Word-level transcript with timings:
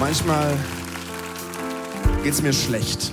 Manchmal 0.00 0.56
geht's 2.22 2.40
mir 2.40 2.52
schlecht. 2.52 3.12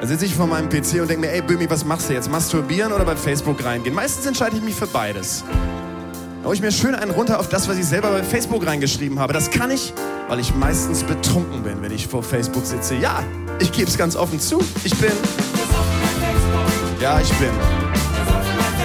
Da 0.00 0.06
sitze 0.06 0.24
ich 0.24 0.34
vor 0.34 0.46
meinem 0.46 0.68
PC 0.68 1.00
und 1.00 1.08
denke 1.08 1.18
mir, 1.18 1.32
ey 1.32 1.42
Bömi, 1.42 1.68
was 1.68 1.84
machst 1.84 2.08
du 2.08 2.14
jetzt? 2.14 2.30
Masturbieren 2.30 2.92
oder 2.92 3.04
bei 3.04 3.16
Facebook 3.16 3.64
reingehen? 3.64 3.94
Meistens 3.94 4.26
entscheide 4.26 4.56
ich 4.56 4.62
mich 4.62 4.74
für 4.74 4.86
beides. 4.86 5.44
Da 6.40 6.46
hole 6.46 6.54
ich 6.54 6.62
mir 6.62 6.72
schön 6.72 6.94
einen 6.94 7.10
runter 7.10 7.38
auf 7.38 7.48
das, 7.48 7.68
was 7.68 7.76
ich 7.76 7.84
selber 7.84 8.10
bei 8.10 8.22
Facebook 8.22 8.66
reingeschrieben 8.66 9.18
habe. 9.18 9.32
Das 9.34 9.50
kann 9.50 9.70
ich, 9.70 9.92
weil 10.28 10.38
ich 10.40 10.54
meistens 10.54 11.02
betrunken 11.02 11.62
bin, 11.62 11.82
wenn 11.82 11.92
ich 11.92 12.06
vor 12.06 12.22
Facebook 12.22 12.64
sitze. 12.64 12.94
Ja, 12.94 13.22
ich 13.58 13.72
gebe 13.72 13.88
es 13.88 13.98
ganz 13.98 14.16
offen 14.16 14.40
zu. 14.40 14.62
Ich 14.84 14.94
bin. 14.96 15.12
Ja, 17.00 17.20
ich 17.20 17.32
bin. 17.34 17.50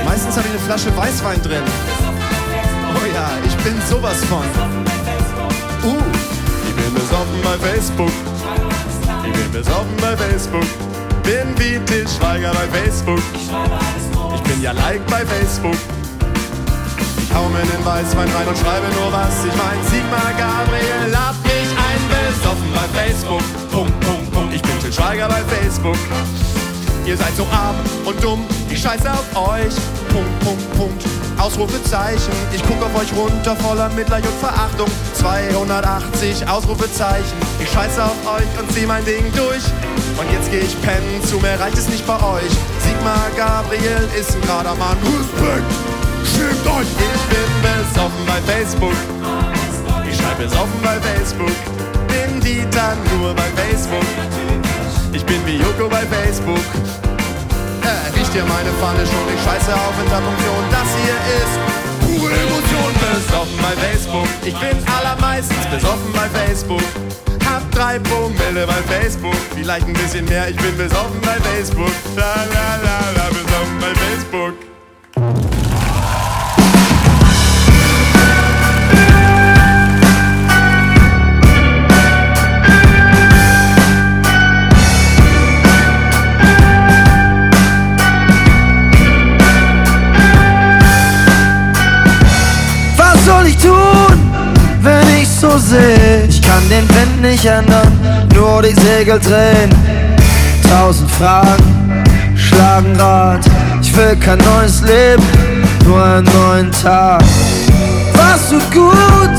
Meistens 0.05 0.36
habe 0.36 0.48
ich 0.48 0.54
eine 0.54 0.64
Flasche 0.64 0.96
Weißwein 0.96 1.41
drin. 1.41 1.64
Oh 2.93 3.14
ja, 3.14 3.30
ich 3.46 3.55
bin 3.64 3.73
sowas 3.89 4.23
von. 4.25 4.43
Besoffen 6.96 7.41
bei 7.44 7.58
Facebook. 7.58 8.12
Ich 9.26 9.34
bin 9.34 9.52
besoffen 9.52 9.98
bei 10.02 10.16
Facebook. 10.17 10.66
Bin 11.23 11.48
wie 11.58 11.80
Til 11.86 12.08
Schweiger 12.08 12.52
bei 12.53 12.67
Facebook. 12.80 13.22
Ich 14.36 14.41
bin 14.41 14.62
ja 14.62 14.72
like 14.72 15.05
bei 15.08 15.26
Facebook. 15.26 15.77
Ich 17.17 17.34
hau 17.34 17.50
mir 17.50 17.62
den 17.62 17.86
Weißwein 17.86 18.30
rein 18.30 18.48
und 18.48 18.58
schreibe 18.58 18.88
nur 19.00 19.12
was 19.12 19.44
ich 19.45 19.55
mein. 19.55 19.80
Sigmar 19.91 20.31
Gabriel, 20.38 21.12
lad 21.12 21.36
mich 21.44 21.70
ein, 21.88 22.02
besoffen 22.09 22.72
bei 22.73 22.88
Facebook. 23.00 23.44
Punkt, 23.72 24.00
Punkt, 24.00 24.31
Punkt. 24.31 24.53
Ich 24.53 24.62
bin 24.62 24.80
Til 24.80 24.94
Schweiger 24.94 25.27
bei 25.27 25.44
Facebook. 25.55 25.98
Ihr 27.05 27.17
seid 27.17 27.36
so 27.36 27.45
arm 27.52 27.75
und 28.05 28.23
dumm, 28.23 28.45
ich 28.70 28.81
scheiße 28.81 29.12
auf 29.12 29.27
euch. 29.36 29.75
Punkt, 30.09 30.39
Punkt, 30.39 30.77
Punkt. 30.77 31.15
Ausrufezeichen. 31.39 32.34
Ich 32.53 32.63
guck 32.63 32.81
auf 32.84 32.95
euch 32.95 33.13
runter 33.16 33.55
voller 33.55 33.89
Mitleid 33.89 34.25
und 34.25 34.38
Verachtung. 34.39 34.88
280 35.13 36.48
Ausrufezeichen. 36.48 37.38
Ich 37.59 37.70
scheiße 37.71 38.03
auf 38.03 38.16
euch 38.25 38.59
und 38.59 38.71
zieh 38.71 38.85
mein 38.85 39.03
Ding 39.05 39.23
durch. 39.36 39.64
Und 40.17 40.31
jetzt 40.31 40.50
geh 40.52 40.59
ich 40.59 40.81
pennen, 40.81 41.23
zu 41.23 41.39
mehr 41.39 41.59
reicht 41.59 41.77
es 41.77 41.89
nicht 41.89 42.05
bei 42.08 42.16
euch. 42.16 42.52
Sigmar 42.80 43.30
Gabriel 43.36 44.09
ist 44.17 44.36
ein 44.36 44.42
gerader 44.42 44.75
Mann. 44.75 44.97
Respekt, 45.03 45.72
schämt 46.23 46.67
euch. 46.67 46.88
Ich 46.88 47.23
bin 47.30 47.49
besoffen 47.61 48.25
bei 48.25 48.42
Facebook. 48.52 48.95
Ich 50.09 50.17
schreibe 50.17 50.44
besoffen 50.44 50.81
bei 50.81 50.99
Facebook. 50.99 51.58
Bin 52.08 52.39
Dieter 52.42 52.95
nur 53.17 53.33
bei 53.33 53.49
Facebook. 53.55 54.05
Ich 55.14 55.25
bin 55.25 55.45
wie 55.45 55.58
Joko 55.58 55.89
bei 55.89 56.05
Facebook. 56.05 56.64
Ihr 58.36 58.44
meine 58.44 58.69
Pfanne 58.81 59.00
schon? 59.08 59.33
Ich 59.33 59.41
scheiße 59.45 59.73
auf 59.73 59.95
Interpunktion. 60.03 60.64
Das 60.69 60.89
hier 61.00 61.16
ist 61.39 61.55
pure 62.02 62.33
Emotion. 62.33 62.92
Besoffen 63.00 63.58
bei 63.61 63.72
Facebook. 63.80 64.27
Ich 64.44 64.53
bin 64.59 64.77
allermeistens 64.94 65.66
besoffen 65.67 66.11
bei 66.11 66.27
Facebook. 66.39 66.83
Hab 67.50 67.72
drei 67.72 67.97
Promille 68.00 68.67
bei 68.67 68.81
Facebook. 68.94 69.38
Vielleicht 69.55 69.88
ein 69.88 69.94
bisschen 69.94 70.25
mehr. 70.25 70.50
Ich 70.50 70.58
bin 70.58 70.75
besoffen 70.75 71.22
bei 71.22 71.39
Facebook. 71.50 71.92
La 72.17 72.36
la 72.53 72.75
la 72.83 73.00
la, 73.16 73.30
besoffen 73.30 73.80
bei 73.80 73.94
Facebook. 73.95 74.64
Kann 96.56 96.70
den 96.70 96.88
Wind 96.89 97.22
nicht 97.22 97.45
ändern, 97.45 97.92
nur 98.34 98.61
die 98.61 98.73
Segel 98.73 99.20
drehen. 99.20 99.70
Tausend 100.70 101.11
Fragen 101.11 102.03
schlagen 102.36 102.95
Rad. 102.98 103.42
Ich 103.82 103.95
will 103.95 104.16
kein 104.16 104.38
neues 104.38 104.82
Leben, 104.82 105.23
nur 105.86 106.04
einen 106.04 106.26
neuen 106.26 106.71
Tag. 106.71 107.21
Was 108.14 108.49
tut 108.49 108.71
gut, 108.71 109.36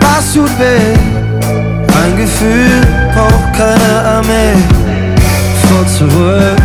was 0.00 0.32
tut 0.32 0.50
weh? 0.58 0.94
Ein 2.02 2.16
Gefühl 2.16 2.82
braucht 3.14 3.52
keine 3.56 4.08
Armee. 4.16 4.54
Vor 5.66 5.86
zurück, 5.86 6.56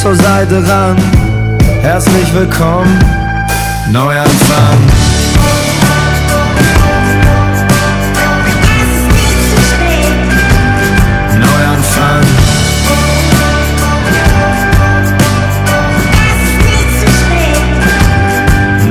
zur 0.00 0.16
Seite 0.16 0.66
ran. 0.68 0.96
Herzlich 1.82 2.34
willkommen, 2.34 2.98
Neuanfang. 3.92 4.91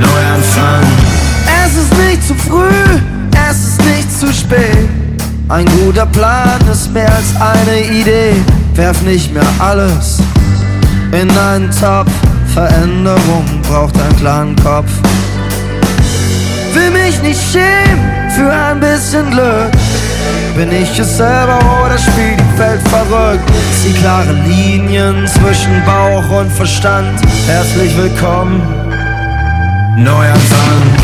Neuanfang. 0.00 0.86
Es 1.64 1.76
ist 1.76 1.92
nicht 1.98 2.26
zu 2.26 2.34
früh, 2.34 2.98
es 3.50 3.58
ist 3.58 3.84
nicht 3.84 4.20
zu 4.20 4.32
spät. 4.32 4.88
Ein 5.48 5.66
guter 5.66 6.06
Plan 6.06 6.60
ist 6.70 6.92
mehr 6.92 7.12
als 7.12 7.34
eine 7.40 7.84
Idee. 7.84 8.34
Werf 8.74 9.02
nicht 9.02 9.32
mehr 9.34 9.46
alles 9.58 10.18
in 11.12 11.30
einen 11.36 11.70
Topf. 11.70 12.10
Veränderung 12.54 13.44
braucht 13.68 13.98
einen 14.00 14.16
klaren 14.16 14.56
Kopf. 14.56 14.90
Will 16.74 16.90
mich 16.90 17.20
nicht 17.22 17.40
schämen 17.52 18.30
für 18.30 18.50
ein 18.50 18.80
bisschen 18.80 19.30
Glück. 19.30 19.70
Bin 20.56 20.70
ich 20.70 20.98
es 20.98 21.16
selber 21.16 21.58
oder 21.84 21.96
spielt 21.96 22.38
die 22.38 22.58
Welt 22.58 22.82
verrückt? 22.88 23.50
Zieh 23.80 23.94
klare 23.94 24.32
Linien 24.46 25.26
zwischen 25.26 25.82
Bauch 25.86 26.40
und 26.40 26.52
Verstand. 26.52 27.20
Herzlich 27.46 27.96
willkommen, 27.96 28.60
Neuanfang. 29.96 30.02
Neuanfang. 30.04 31.01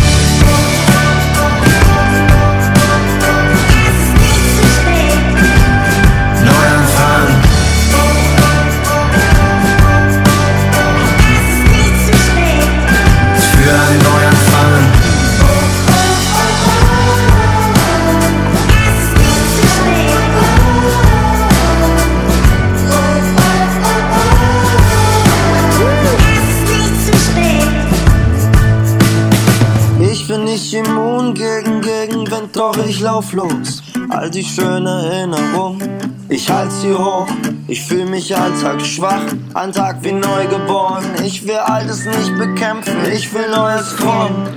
Ich 32.98 33.04
lauf 33.04 33.32
los. 33.32 33.82
All 34.08 34.28
die 34.28 34.42
schönen 34.42 34.86
Erinnerungen, 34.86 35.88
ich 36.28 36.50
halt 36.50 36.72
sie 36.72 36.92
hoch. 36.92 37.28
Ich 37.68 37.84
fühl 37.84 38.04
mich 38.06 38.36
Alltag 38.36 38.80
schwach, 38.80 39.22
ein 39.54 39.72
Tag 39.72 39.98
wie 40.02 40.12
neugeboren. 40.12 41.04
Ich 41.24 41.46
will 41.46 41.58
Altes 41.58 42.06
nicht 42.06 42.36
bekämpfen, 42.36 42.96
ich 43.12 43.32
will 43.32 43.48
Neues 43.54 43.92
formen. 43.92 44.48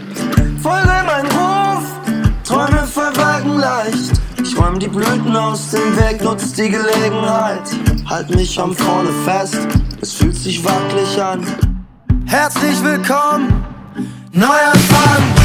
Folge 0.59 0.89
mein 1.05 1.25
Ruf, 1.25 1.83
Träume 2.43 2.83
verwelken 2.87 3.59
leicht. 3.59 4.11
Ich 4.41 4.57
räum 4.57 4.79
die 4.79 4.87
Blüten 4.87 5.35
aus 5.35 5.69
dem 5.69 5.95
Weg, 5.97 6.23
nutz 6.23 6.53
die 6.53 6.69
Gelegenheit. 6.69 7.69
Halt 8.09 8.33
mich 8.33 8.59
am 8.59 8.73
Vorne 8.73 9.11
fest, 9.23 9.67
es 10.01 10.13
fühlt 10.13 10.35
sich 10.35 10.63
wackelig 10.65 11.21
an. 11.21 11.43
Herzlich 12.25 12.83
willkommen, 12.83 13.63
Neuanfang. 14.31 15.21
Für 15.35 15.40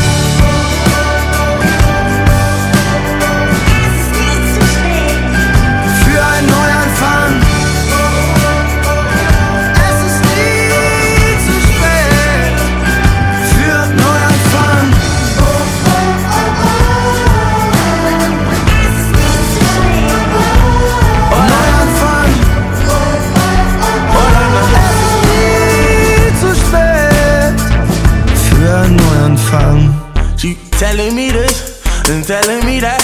telling 30.97 31.15
me 31.15 31.31
this 31.31 32.09
and 32.09 32.25
telling 32.25 32.65
me 32.65 32.81
that. 32.81 33.03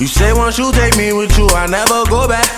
You 0.00 0.08
say 0.08 0.32
once 0.32 0.58
you 0.58 0.72
take 0.72 0.96
me 0.96 1.12
with 1.12 1.38
you, 1.38 1.46
I 1.50 1.66
never 1.66 2.04
go 2.10 2.26
back. 2.26 2.48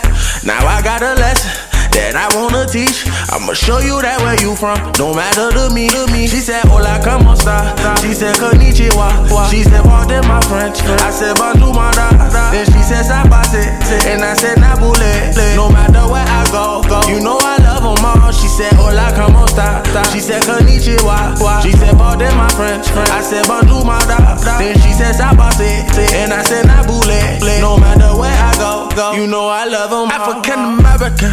Now 0.43 0.67
I 0.67 0.81
got 0.81 1.03
a 1.03 1.15
lesson 1.21 1.70
that 1.93 2.15
I 2.17 2.27
wanna 2.37 2.67
teach. 2.67 3.07
I'ma 3.31 3.53
show 3.55 3.79
you 3.81 4.01
that 4.03 4.21
where 4.23 4.39
you 4.41 4.55
from, 4.57 4.79
no 4.99 5.15
matter 5.15 5.51
to 5.51 5.71
me, 5.75 5.89
to 5.91 6.07
me. 6.13 6.27
She 6.27 6.41
said, 6.41 6.65
Hola, 6.67 7.01
como 7.03 7.33
esta? 7.33 7.75
She 8.03 8.15
said, 8.15 8.37
Konnichiwa. 8.37 9.27
She 9.51 9.63
said, 9.63 9.83
Pardon 9.85 10.27
my 10.27 10.41
French. 10.49 10.81
I 10.83 11.11
said, 11.11 11.37
Bonjour, 11.37 11.73
my 11.75 11.91
da. 11.93 12.11
Then 12.51 12.67
she 12.67 12.83
said, 12.83 13.05
Sabata. 13.07 13.63
And 14.07 14.25
I 14.25 14.35
said, 14.35 14.59
Nabule, 14.59 15.35
no 15.57 15.71
matter 15.71 16.05
where 16.11 16.27
I 16.27 16.43
go, 16.51 16.83
go. 16.89 17.01
You 17.09 17.21
know 17.21 17.39
I 17.41 17.57
love 17.63 17.83
them 17.83 18.05
all. 18.05 18.33
She 18.33 18.49
said, 18.49 18.73
Hola, 18.75 19.13
como 19.15 19.45
esta? 19.45 19.83
She 20.13 20.21
said, 20.21 20.43
Konnichiwa. 20.43 21.37
She 21.63 21.73
said, 21.73 21.97
Pardon 21.97 22.35
my 22.37 22.49
French. 22.55 22.89
I 23.11 23.23
said, 23.23 23.47
Bonjour, 23.47 23.85
my 23.85 23.99
da. 24.07 24.37
Then 24.59 24.75
she 24.83 24.93
said, 24.93 25.15
Sabase. 25.15 25.87
And 26.15 26.33
I 26.33 26.43
said, 26.43 26.67
Nabule, 26.67 27.41
no 27.61 27.79
matter 27.79 28.17
where 28.19 28.31
I 28.35 28.55
go, 28.59 28.89
go. 28.95 29.13
You 29.13 29.27
know 29.27 29.49
I 29.49 29.65
love 29.67 29.91
them. 29.91 30.11
African 30.11 30.61
American, 30.81 31.33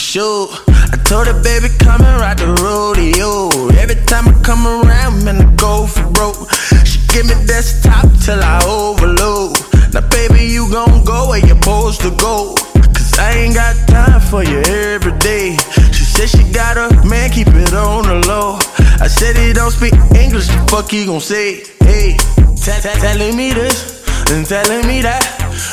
sure. 0.00 0.48
I 0.92 0.96
told 1.04 1.26
her, 1.28 1.38
baby, 1.42 1.68
come 1.78 2.00
and 2.00 2.20
ride 2.20 2.38
the 2.38 2.48
rodeo. 2.64 3.68
Every 3.76 4.00
time 4.06 4.26
I 4.28 4.34
come 4.42 4.66
around, 4.66 5.24
man, 5.24 5.36
I 5.36 5.54
go 5.54 5.86
for 5.86 6.08
broke. 6.10 6.50
She 6.84 6.98
give 7.12 7.26
me 7.26 7.36
desktop 7.46 8.08
till 8.24 8.40
I 8.42 8.64
overload. 8.64 9.60
Now, 9.92 10.08
baby, 10.08 10.44
you 10.48 10.70
gon' 10.72 11.04
go 11.04 11.28
where 11.28 11.38
you're 11.38 11.60
supposed 11.60 12.00
to 12.00 12.10
go. 12.16 12.56
Cause 12.96 13.18
I 13.18 13.44
ain't 13.44 13.54
got 13.54 13.76
time 13.88 14.20
for 14.20 14.42
you 14.42 14.58
every 14.90 15.16
day. 15.18 15.56
She 15.92 16.04
said 16.04 16.28
she 16.30 16.42
got 16.50 16.76
a 16.76 16.88
man, 17.06 17.30
keep 17.30 17.48
it 17.48 17.74
on 17.74 18.04
the 18.08 18.26
low. 18.26 18.58
I 19.04 19.06
said 19.06 19.36
he 19.36 19.52
don't 19.52 19.70
speak 19.70 19.94
English, 20.16 20.48
the 20.48 20.58
fuck 20.70 20.90
he 20.90 21.04
gon' 21.04 21.20
say? 21.20 21.62
Hey, 21.84 22.16
telling 23.00 23.36
me 23.36 23.52
this 23.52 24.00
and 24.32 24.46
telling 24.46 24.86
me 24.86 25.02
that. 25.02 25.24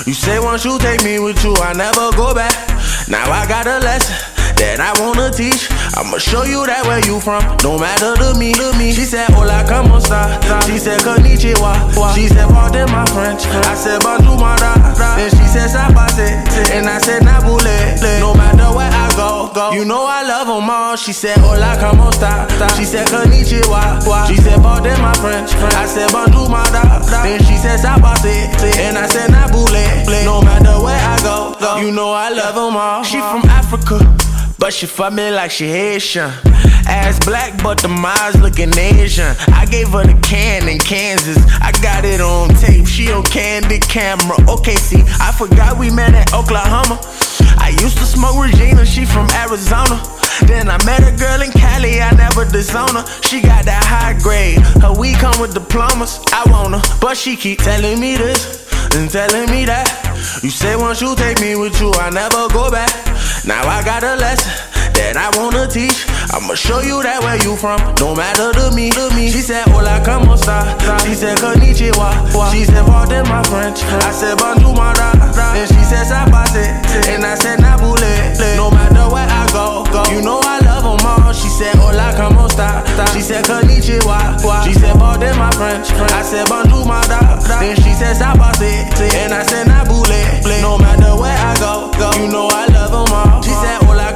You 0.05 0.13
say 0.13 0.39
once 0.39 0.65
you 0.65 0.77
take 0.79 1.03
me 1.03 1.19
with 1.19 1.43
you, 1.43 1.53
I 1.55 1.73
never 1.73 2.11
go 2.17 2.33
back. 2.33 2.55
Now 3.09 3.31
I 3.31 3.47
got 3.47 3.67
a 3.67 3.79
lesson 3.79 4.15
that 4.57 4.79
I 4.83 4.91
wanna 4.99 5.31
teach. 5.31 5.69
I'ma 5.97 6.19
show 6.21 6.45
you 6.45 6.61
that 6.69 6.85
where 6.85 7.01
you 7.09 7.17
from, 7.17 7.41
no 7.65 7.73
matter 7.81 8.13
to 8.21 8.37
me, 8.37 8.53
to 8.53 8.69
me. 8.77 8.93
She 8.93 9.01
said, 9.01 9.33
Hola, 9.33 9.65
como 9.65 9.97
esta? 9.97 10.29
She 10.69 10.77
said, 10.77 11.01
Konnichiwa. 11.01 11.89
She 12.13 12.29
said, 12.29 12.45
Pardon 12.53 12.85
my 12.93 13.01
French. 13.09 13.49
I 13.65 13.73
said, 13.73 14.05
Bonjour, 14.05 14.37
my 14.37 14.53
da. 14.61 14.77
Then 15.17 15.33
she 15.33 15.45
said, 15.49 15.73
Sabase. 15.73 16.45
And 16.69 16.85
I 16.85 16.99
said, 17.01 17.23
Nabule. 17.25 17.97
No 18.21 18.35
matter 18.37 18.69
where 18.77 18.93
I 18.93 19.09
go, 19.17 19.49
go. 19.49 19.71
You 19.73 19.85
know 19.85 20.05
I 20.05 20.21
love 20.21 20.45
them 20.45 20.69
all. 20.69 20.97
She 20.97 21.13
said, 21.13 21.41
Hola, 21.41 21.73
como 21.81 22.13
esta? 22.13 22.45
She 22.77 22.85
said, 22.85 23.07
Konnichiwa. 23.09 23.97
She 24.29 24.37
said, 24.37 24.61
Pardon 24.61 25.01
my 25.01 25.17
French. 25.17 25.49
I 25.73 25.87
said, 25.89 26.13
Bonjour, 26.13 26.47
my 26.47 26.61
da. 26.69 27.01
Then 27.25 27.41
she 27.41 27.57
said, 27.57 27.81
Sabase. 27.81 28.53
And 28.85 28.99
I 29.01 29.07
said, 29.09 29.33
Nabule. 29.33 30.05
No 30.23 30.45
matter 30.45 30.77
where 30.77 30.93
I 30.93 31.17
go, 31.25 31.57
go. 31.59 31.81
You 31.81 31.89
know 31.89 32.13
I 32.13 32.29
love 32.29 32.53
them 32.53 32.77
all. 32.77 33.01
She 33.01 33.17
from 33.17 33.49
Africa. 33.49 33.97
But 34.59 34.73
she 34.73 34.87
fuck 34.87 35.13
me 35.13 35.29
like 35.31 35.51
she 35.51 35.67
Haitian. 35.67 36.31
Ass 36.87 37.19
black, 37.25 37.61
but 37.61 37.79
the 37.79 37.89
eyes 37.89 38.39
looking 38.41 38.71
Asian. 38.77 39.35
I 39.53 39.65
gave 39.65 39.89
her 39.89 40.03
the 40.03 40.17
can 40.25 40.67
in 40.69 40.79
Kansas. 40.79 41.37
I 41.61 41.71
got 41.83 42.05
it 42.05 42.21
on 42.21 42.49
tape. 42.55 42.87
She 42.87 43.11
on 43.11 43.23
candid 43.23 43.87
camera. 43.87 44.37
Okay, 44.49 44.75
see, 44.75 45.03
I 45.19 45.31
forgot 45.31 45.77
we 45.77 45.91
met 45.91 46.15
in 46.15 46.25
Oklahoma. 46.33 46.97
I 47.59 47.75
used 47.81 47.97
to 47.97 48.05
smoke 48.05 48.41
Regina, 48.41 48.85
she 48.85 49.05
from 49.05 49.27
Arizona. 49.35 50.01
Then 50.47 50.69
I 50.69 50.77
met 50.85 51.03
a 51.03 51.11
girl 51.17 51.41
in 51.41 51.51
Cali, 51.51 52.01
I 52.01 52.11
never 52.15 52.45
disown 52.45 52.95
her. 52.95 53.05
She 53.21 53.41
got 53.41 53.65
that 53.65 53.83
high 53.83 54.17
grade, 54.21 54.59
her 54.81 54.93
weed 54.93 55.17
come 55.17 55.39
with 55.41 55.53
diplomas. 55.53 56.19
I 56.31 56.43
want 56.49 56.75
her, 56.75 56.81
but 57.01 57.17
she 57.17 57.35
keep 57.35 57.59
telling 57.59 57.99
me 57.99 58.15
this 58.15 58.63
and 58.95 59.09
telling 59.09 59.49
me 59.51 59.65
that. 59.65 59.89
You 60.41 60.49
say 60.49 60.75
once 60.75 61.01
you 61.01 61.15
take 61.15 61.41
me 61.41 61.55
with 61.55 61.79
you, 61.81 61.91
I 61.93 62.09
never 62.09 62.47
go 62.49 62.71
back. 62.71 62.91
Now 63.47 63.65
I 63.65 63.81
got 63.81 64.03
a 64.03 64.17
lesson 64.17 64.66
that 64.97 65.15
I 65.17 65.29
wanna 65.37 65.67
teach. 65.67 66.05
I'ma 66.33 66.55
show 66.55 66.81
you 66.81 67.01
that 67.03 67.23
where 67.23 67.37
you 67.45 67.55
from, 67.55 67.79
no 68.01 68.13
matter 68.13 68.51
to 68.53 68.75
me, 68.75 68.89
to 68.91 69.09
me. 69.15 69.29
She 69.29 69.41
said, 69.41 69.63
Hola, 69.69 70.01
como 70.03 70.33
esta? 70.33 70.75
She 71.05 71.13
said, 71.15 71.37
Konnichiwa. 71.37 72.09
She 72.51 72.65
said, 72.65 72.85
Pardon 72.85 73.23
my 73.29 73.41
French. 73.47 73.83
I 74.03 74.11
said, 74.11 74.37
Bonjour, 74.37 74.73
my 74.75 74.93
da. 74.93 75.13
Then 75.53 75.67
she 75.67 75.81
said, 75.85 76.05
Sabase. 76.09 76.65
And 77.07 77.23
I 77.23 77.35
said, 77.35 77.59
Nabule. 77.59 78.35
No 78.57 78.69
matter 78.71 79.07
where 79.13 79.27
I 79.29 79.47
go, 79.53 79.85
go. 79.93 80.03
You 80.11 80.21
know 80.21 80.41
I 80.43 80.59
love 80.65 80.83
them 80.83 81.05
all. 81.05 81.31
She 81.33 81.47
said, 81.47 81.75
Hola, 81.77 82.11
como 82.17 82.45
esta? 82.45 82.83
She 83.13 83.21
said, 83.21 83.45
Konnichiwa. 83.45 84.41
She 84.65 84.73
said, 84.73 84.97
Pardon 84.97 85.37
my 85.37 85.51
French. 85.51 85.89
I 86.11 86.21
said, 86.21 86.49
Bonjour, 86.49 86.85
my 86.85 86.99
da. 87.07 87.39
Then 87.61 87.75
she 87.77 87.93
said, 87.93 88.17
Sabase. 88.17 88.91
And 89.15 89.33
I 89.33 89.43
said, 89.43 89.67
Nabule. 89.67 90.61
No 90.61 90.77
matter 90.77 91.15
where 91.15 91.37
I 91.37 91.55
go, 91.59 91.91
go. 91.97 92.11
You 92.19 92.27
know 92.31 92.47
I 92.51 92.67
love 92.67 92.91
them 92.91 93.13
all. 93.15 93.41
She 93.41 93.51
said, 93.63 93.79
Hola, 93.87 94.06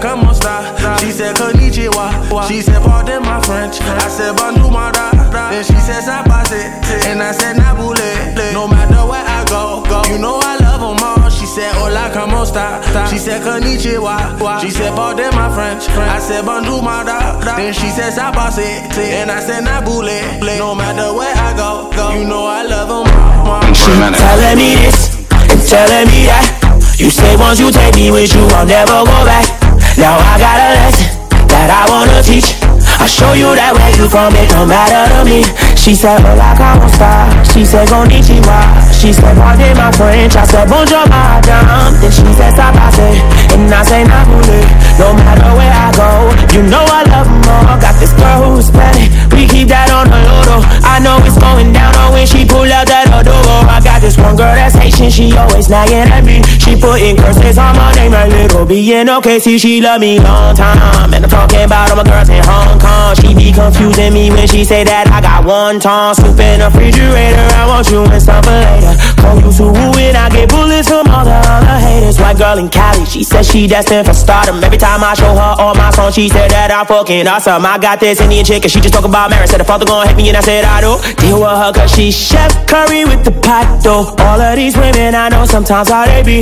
como? 0.42 0.98
She 1.00 1.12
said, 1.12 1.36
Konnichiwa. 1.36 2.48
She 2.48 2.62
said, 2.62 2.82
Pardon 2.84 3.24
my 3.24 3.42
French. 3.42 3.82
I 3.82 4.08
said, 4.08 4.36
Bonjour, 4.36 4.72
my 4.72 4.92
da. 4.92 5.12
Then 5.50 5.64
she 5.64 5.76
said, 5.76 6.04
Sabase. 6.04 6.62
And 7.06 7.22
I 7.22 7.32
said, 7.32 7.56
Nabule. 7.56 8.54
No 8.54 8.68
matter 8.68 9.06
where 9.08 9.24
I 9.26 9.46
go, 9.46 9.84
go. 9.88 10.04
You 10.12 10.20
know 10.20 10.40
I 10.42 10.58
love 10.58 10.82
them 10.82 11.04
all. 11.04 11.30
She 11.30 11.46
said, 11.46 11.74
Hola, 11.76 12.12
como 12.14 12.44
esta? 12.44 12.82
She 13.10 13.18
said, 13.18 13.42
Konnichiwa. 13.42 14.62
She 14.62 14.70
said, 14.70 14.96
Pardon 14.96 15.34
my 15.36 15.54
French. 15.54 15.90
I 15.90 16.20
said, 16.20 16.46
Bonjour, 16.46 16.82
my 16.82 17.04
da. 17.04 17.40
Then 17.56 17.74
she 17.74 17.90
said, 17.90 18.14
Sabase. 18.14 18.90
And 18.98 19.32
I 19.32 19.40
said, 19.40 19.64
Nabule. 19.64 20.40
No 20.58 20.76
matter 20.76 21.14
where 21.14 21.34
I 21.36 21.56
go, 21.56 21.92
go. 21.96 22.14
You 22.18 22.28
know 22.28 22.46
I 22.46 22.64
love 22.64 22.90
them 22.90 23.48
all. 23.48 23.62
She 23.74 23.86
telling 23.86 24.58
me 24.58 24.76
this 24.76 25.18
and 25.50 25.62
telling 25.68 26.08
me 26.08 26.26
that. 26.28 26.58
You 26.98 27.10
say 27.10 27.36
once 27.36 27.60
you 27.60 27.72
take 27.72 27.96
me 27.96 28.12
with 28.12 28.34
you, 28.36 28.42
I'll 28.54 28.66
never 28.66 29.04
go 29.06 29.26
back. 29.26 29.61
Now 30.02 30.18
I 30.18 30.34
got 30.42 30.58
a 30.58 30.70
lesson 30.82 31.14
that 31.46 31.70
I 31.70 31.86
wanna 31.86 32.26
teach. 32.26 32.58
I 32.98 33.06
show 33.06 33.38
you 33.38 33.54
that 33.54 33.70
where 33.78 33.94
you 33.94 34.10
from, 34.10 34.34
it 34.34 34.50
don't 34.50 34.66
matter 34.66 35.06
to 35.14 35.22
me. 35.30 35.46
She 35.78 35.94
said, 35.94 36.26
hola, 36.26 36.58
como 36.58 36.90
esta? 36.90 37.30
She 37.54 37.62
said, 37.62 37.86
konnichiwa. 37.86 38.82
She 38.90 39.14
said, 39.14 39.38
pardon 39.38 39.78
my 39.78 39.94
French. 39.94 40.34
I 40.34 40.46
said, 40.50 40.66
bonjour, 40.66 41.06
madame. 41.06 41.94
Then 42.02 42.10
she 42.10 42.26
said, 42.34 42.58
sabase. 42.58 43.22
And 43.54 43.70
I 43.70 43.86
say, 43.86 44.02
nabule. 44.02 44.62
No 44.98 45.14
matter 45.14 45.54
where 45.54 45.70
I 45.70 45.94
go, 45.94 46.34
you 46.50 46.66
know 46.66 46.82
I 46.82 47.06
love 47.06 47.30
them 47.30 47.46
all. 47.54 47.78
Got 47.78 48.02
this 48.02 48.14
girl 48.18 48.58
who's 48.58 48.74
Spanish. 48.74 49.14
We 49.34 49.46
keep 49.46 49.70
that 49.70 49.94
on 49.94 50.10
the 50.10 50.18
low 50.18 50.62
I 50.82 50.98
know 50.98 51.18
it's 51.26 51.38
going 51.38 51.74
down 51.74 51.94
when 52.14 52.26
she 52.26 52.46
pull 52.46 52.66
out 52.66 52.86
that 52.90 53.10
adobo. 53.10 53.66
I 53.70 53.82
got 53.82 54.02
this 54.02 54.18
one 54.18 54.36
girl 54.36 54.54
that's 54.54 54.76
Haitian. 54.76 55.10
She 55.10 55.34
always 55.38 55.70
nagging 55.70 56.10
at 56.10 56.26
me. 56.26 56.42
Putting 56.82 57.16
curses 57.16 57.60
on 57.60 57.78
my 57.78 57.94
name 57.94 58.12
like 58.12 58.32
little 58.32 58.66
B. 58.66 58.82
Okay, 58.92 59.38
see, 59.38 59.60
she 59.60 59.82
love 59.82 60.02
me 60.02 60.20
long 60.20 60.56
time. 60.56 61.14
And 61.14 61.24
I'm 61.24 61.30
talking 61.30 61.62
about 61.62 61.92
all 61.92 61.98
my 61.98 62.04
girls 62.04 62.28
in 62.28 62.42
Hong 62.44 62.80
Kong. 62.80 63.16
She 63.22 63.36
be 63.36 63.54
confusing 63.54 64.14
me 64.14 64.32
when 64.32 64.48
she 64.48 64.66
say 64.66 64.84
that 64.84 65.06
I 65.14 65.22
got 65.22 65.46
one 65.46 65.80
tongue. 65.80 66.16
Soup 66.16 66.38
in 66.40 66.60
the 66.60 66.66
refrigerator. 66.74 67.48
I 67.54 67.68
want 67.70 67.86
you 67.92 68.02
in 68.02 68.20
some 68.20 68.42
later. 68.50 68.98
Call 69.22 69.38
you 69.38 69.52
to 69.54 69.66
who 69.78 69.94
and 70.02 70.18
I 70.18 70.30
get 70.34 70.50
bullets 70.50 70.90
from 70.90 71.06
all 71.14 71.24
the 71.24 71.38
other 71.38 71.78
haters. 71.78 72.18
White 72.18 72.38
girl 72.38 72.58
in 72.58 72.68
Cali, 72.68 73.06
she 73.06 73.24
said 73.24 73.46
she 73.46 73.68
destined 73.68 74.08
for 74.08 74.14
stardom. 74.14 74.64
Every 74.64 74.78
time 74.78 75.04
I 75.04 75.14
show 75.14 75.32
her 75.38 75.54
all 75.62 75.76
my 75.76 75.92
songs, 75.92 76.16
she 76.16 76.30
said 76.30 76.50
that 76.50 76.72
I'm 76.72 76.88
fucking 76.88 77.28
awesome. 77.28 77.64
I 77.64 77.78
got 77.78 78.00
this 78.00 78.20
Indian 78.20 78.44
chick 78.44 78.64
and 78.64 78.72
she 78.72 78.82
just 78.82 78.94
talk 78.94 79.06
about 79.06 79.30
marriage. 79.30 79.52
Said 79.52 79.62
the 79.62 79.66
father 79.66 79.86
gonna 79.86 80.08
hit 80.08 80.18
me 80.18 80.30
and 80.30 80.38
I 80.38 80.42
said 80.42 80.66
I 80.66 80.82
do. 80.82 80.98
Deal 81.22 81.38
with 81.38 81.54
her 81.62 81.72
cause 81.72 81.94
she 81.94 82.12
Chef 82.12 82.50
Curry 82.66 83.06
with 83.06 83.24
the 83.24 83.32
pot 83.32 83.82
though. 83.84 84.18
All 84.26 84.42
of 84.42 84.56
these 84.56 84.76
women 84.76 85.14
I 85.14 85.30
know 85.30 85.46
sometimes 85.46 85.90
how 85.90 86.06
they 86.06 86.24
be. 86.24 86.42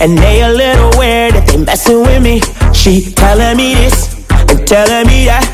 And 0.00 0.16
they 0.16 0.42
a 0.42 0.48
little 0.48 0.90
weird 0.98 1.34
if 1.34 1.46
they 1.46 1.58
messing 1.58 2.00
with 2.00 2.22
me. 2.22 2.40
She 2.72 3.12
telling 3.12 3.56
me 3.58 3.74
this 3.74 4.14
and 4.30 4.66
telling 4.66 5.06
me 5.06 5.26
that. 5.26 5.44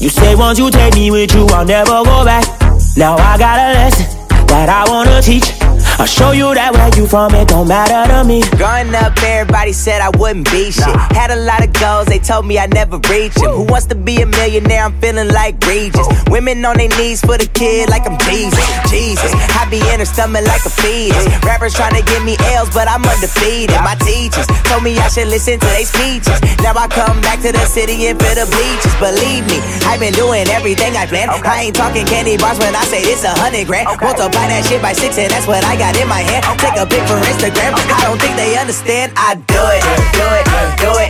You 0.00 0.08
say 0.08 0.34
once 0.34 0.58
you 0.58 0.70
take 0.70 0.94
me 0.94 1.10
with 1.10 1.34
you, 1.34 1.44
I'll 1.48 1.66
never 1.66 2.02
go 2.02 2.24
back. 2.24 2.44
Now 2.96 3.16
I 3.16 3.36
got 3.36 3.58
a 3.58 3.72
lesson 3.74 4.06
that 4.46 4.68
I 4.70 4.90
wanna 4.90 5.20
teach. 5.20 5.69
I'll 6.00 6.08
show 6.08 6.32
you 6.32 6.48
that 6.56 6.72
where 6.72 6.88
you 6.96 7.04
from, 7.04 7.36
it 7.36 7.52
don't 7.52 7.68
matter 7.68 8.08
to 8.08 8.24
me. 8.24 8.40
Growing 8.56 8.88
up, 8.96 9.12
everybody 9.20 9.76
said 9.76 10.00
I 10.00 10.08
wouldn't 10.16 10.48
be 10.48 10.72
shit. 10.72 10.88
Had 11.12 11.28
a 11.28 11.36
lot 11.36 11.60
of 11.60 11.76
goals, 11.76 12.08
they 12.08 12.16
told 12.16 12.48
me 12.48 12.56
I'd 12.56 12.72
never 12.72 12.96
reach 13.12 13.36
them. 13.36 13.52
Who 13.52 13.68
wants 13.68 13.84
to 13.92 13.94
be 13.94 14.16
a 14.24 14.24
millionaire? 14.24 14.88
I'm 14.88 14.96
feeling 14.96 15.28
like 15.28 15.60
Regis. 15.68 16.08
Women 16.32 16.64
on 16.64 16.80
their 16.80 16.88
knees 16.96 17.20
for 17.20 17.36
the 17.36 17.44
kid 17.52 17.92
like 17.92 18.08
I'm 18.08 18.16
Jesus. 18.24 18.64
Jesus, 18.88 19.28
I 19.60 19.68
be 19.68 19.76
in 19.92 20.00
her 20.00 20.08
stomach 20.08 20.48
like 20.48 20.64
a 20.64 20.72
fetus. 20.72 21.20
Rappers 21.44 21.76
trying 21.76 21.92
to 21.92 22.04
give 22.08 22.24
me 22.24 22.32
L's, 22.56 22.72
but 22.72 22.88
I'm 22.88 23.04
undefeated. 23.04 23.76
My 23.84 23.92
teachers 24.00 24.48
told 24.72 24.80
me 24.80 24.96
I 24.96 25.12
should 25.12 25.28
listen 25.28 25.60
to 25.60 25.68
their 25.68 25.84
speeches. 25.84 26.40
Now 26.64 26.80
I 26.80 26.88
come 26.88 27.20
back 27.20 27.44
to 27.44 27.52
the 27.52 27.60
city 27.68 28.08
and 28.08 28.16
fill 28.16 28.40
the 28.40 28.48
bleachers. 28.48 28.96
Believe 28.96 29.44
me, 29.52 29.60
I've 29.84 30.00
been 30.00 30.16
doing 30.16 30.48
everything 30.48 30.96
I 30.96 31.04
planned. 31.04 31.28
I 31.44 31.68
ain't 31.68 31.76
talking 31.76 32.08
candy 32.08 32.40
bars 32.40 32.56
when 32.56 32.72
I 32.72 32.88
say 32.88 33.04
this 33.04 33.20
a 33.28 33.36
hundred 33.36 33.68
grand. 33.68 33.84
Multiply 34.00 34.48
that 34.48 34.64
shit 34.64 34.80
by 34.80 34.96
six, 34.96 35.20
and 35.20 35.28
that's 35.28 35.44
what 35.44 35.60
I 35.60 35.76
got 35.76 35.89
in 35.96 36.08
my 36.08 36.20
hand. 36.20 36.44
Take 36.58 36.76
a 36.76 36.86
pic 36.86 37.02
for 37.08 37.18
Instagram. 37.30 37.74
I 37.74 38.04
don't 38.04 38.20
think 38.20 38.36
they 38.36 38.56
understand. 38.58 39.12
I 39.16 39.34
do 39.34 39.62
it, 39.74 39.82
do 40.14 40.26
it, 40.38 40.44
do 40.78 40.90
it. 41.02 41.09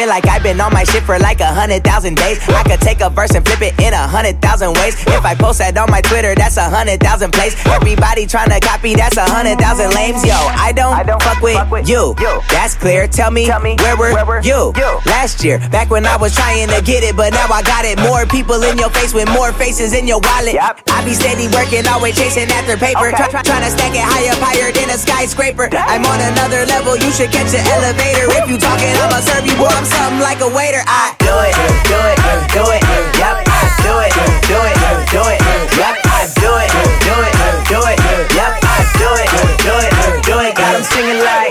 Feel 0.00 0.08
like 0.08 0.26
I've 0.26 0.42
been 0.42 0.58
on 0.62 0.72
my 0.72 0.84
shit 0.84 1.02
for 1.02 1.18
like 1.18 1.40
a 1.40 1.52
hundred 1.52 1.84
thousand 1.84 2.16
days. 2.16 2.40
I 2.48 2.62
could 2.64 2.80
take 2.80 3.02
a 3.02 3.10
verse 3.10 3.36
and 3.36 3.44
flip 3.44 3.60
it 3.60 3.76
in 3.76 3.92
a 3.92 4.08
hundred 4.08 4.40
thousand 4.40 4.72
ways. 4.80 4.96
If 5.04 5.24
I 5.28 5.34
post 5.36 5.60
that 5.60 5.76
on 5.76 5.90
my 5.92 6.00
Twitter, 6.00 6.32
that's 6.34 6.56
a 6.56 6.64
hundred 6.72 7.04
thousand 7.04 7.36
plays. 7.36 7.52
Everybody 7.68 8.24
trying 8.24 8.48
to 8.48 8.60
copy, 8.64 8.96
that's 8.96 9.20
a 9.20 9.28
hundred 9.28 9.60
thousand 9.60 9.92
lames. 9.92 10.24
Yo, 10.24 10.32
I 10.32 10.72
don't, 10.72 10.96
I 10.96 11.04
don't 11.04 11.20
fuck, 11.20 11.44
with 11.44 11.52
fuck 11.52 11.68
with 11.68 11.84
you. 11.84 12.16
you. 12.16 12.32
That's 12.48 12.72
clear. 12.80 13.04
Tell 13.12 13.28
me, 13.28 13.44
Tell 13.44 13.60
me 13.60 13.76
where 13.84 13.92
were, 14.00 14.16
where 14.16 14.24
were 14.24 14.40
you? 14.40 14.72
you? 14.72 14.90
Last 15.04 15.44
year, 15.44 15.60
back 15.68 15.92
when 15.92 16.08
I 16.08 16.16
was 16.16 16.32
trying 16.32 16.72
to 16.72 16.80
get 16.80 17.04
it, 17.04 17.12
but 17.12 17.36
now 17.36 17.52
I 17.52 17.60
got 17.60 17.84
it. 17.84 18.00
More 18.00 18.24
people 18.24 18.56
in 18.64 18.80
your 18.80 18.88
face 18.96 19.12
with 19.12 19.28
more 19.28 19.52
faces 19.52 19.92
in 19.92 20.08
your 20.08 20.24
wallet. 20.24 20.56
Yep. 20.56 20.80
I 20.88 21.04
be 21.04 21.12
steady 21.12 21.52
working, 21.52 21.84
always 21.92 22.16
chasing 22.16 22.48
after 22.56 22.80
paper. 22.80 23.12
Okay. 23.12 23.20
Try, 23.20 23.28
try, 23.28 23.42
trying 23.44 23.64
to 23.68 23.72
stack 23.76 23.92
it 23.92 24.00
high 24.00 24.32
up, 24.32 24.40
higher 24.40 24.72
than 24.72 24.88
a 24.88 24.96
skyscraper. 24.96 25.68
I'm 25.76 26.08
on 26.08 26.24
another 26.32 26.64
level, 26.64 26.96
you 26.96 27.12
should 27.12 27.28
catch 27.28 27.52
an 27.52 27.68
elevator. 27.68 28.32
If 28.40 28.48
you 28.48 28.56
talking, 28.56 28.96
I'ma 28.96 29.20
serve 29.20 29.44
you, 29.44 29.56
boy. 29.60 29.68
I'm 29.68 29.89
something 29.90 30.20
like 30.20 30.40
a 30.40 30.48
waiter. 30.48 30.82
I 30.86 31.14
do 31.18 31.34
it, 31.46 31.54
do 31.90 31.98
it, 31.98 32.18
do 32.54 32.64
it, 32.70 32.82
yep. 33.18 33.42
I 33.46 33.62
do 33.82 33.94
it, 34.06 34.12
do 34.46 34.58
it, 34.62 34.76
do 35.10 35.22
it, 35.26 35.40
yep. 35.76 35.96
I 36.06 36.30
do 36.38 36.50
it, 36.62 36.70
do 37.02 37.14
it, 37.18 37.34
do 37.66 37.78
it, 37.90 37.98
yep. 38.34 38.52
I 38.62 38.78
do 38.98 39.10
it, 39.18 39.28
do 39.62 39.74
it, 39.74 39.92
do 40.24 40.34
it. 40.40 40.54
Got 40.56 40.72
them 40.72 40.84
singing 40.84 41.20
like. 41.24 41.49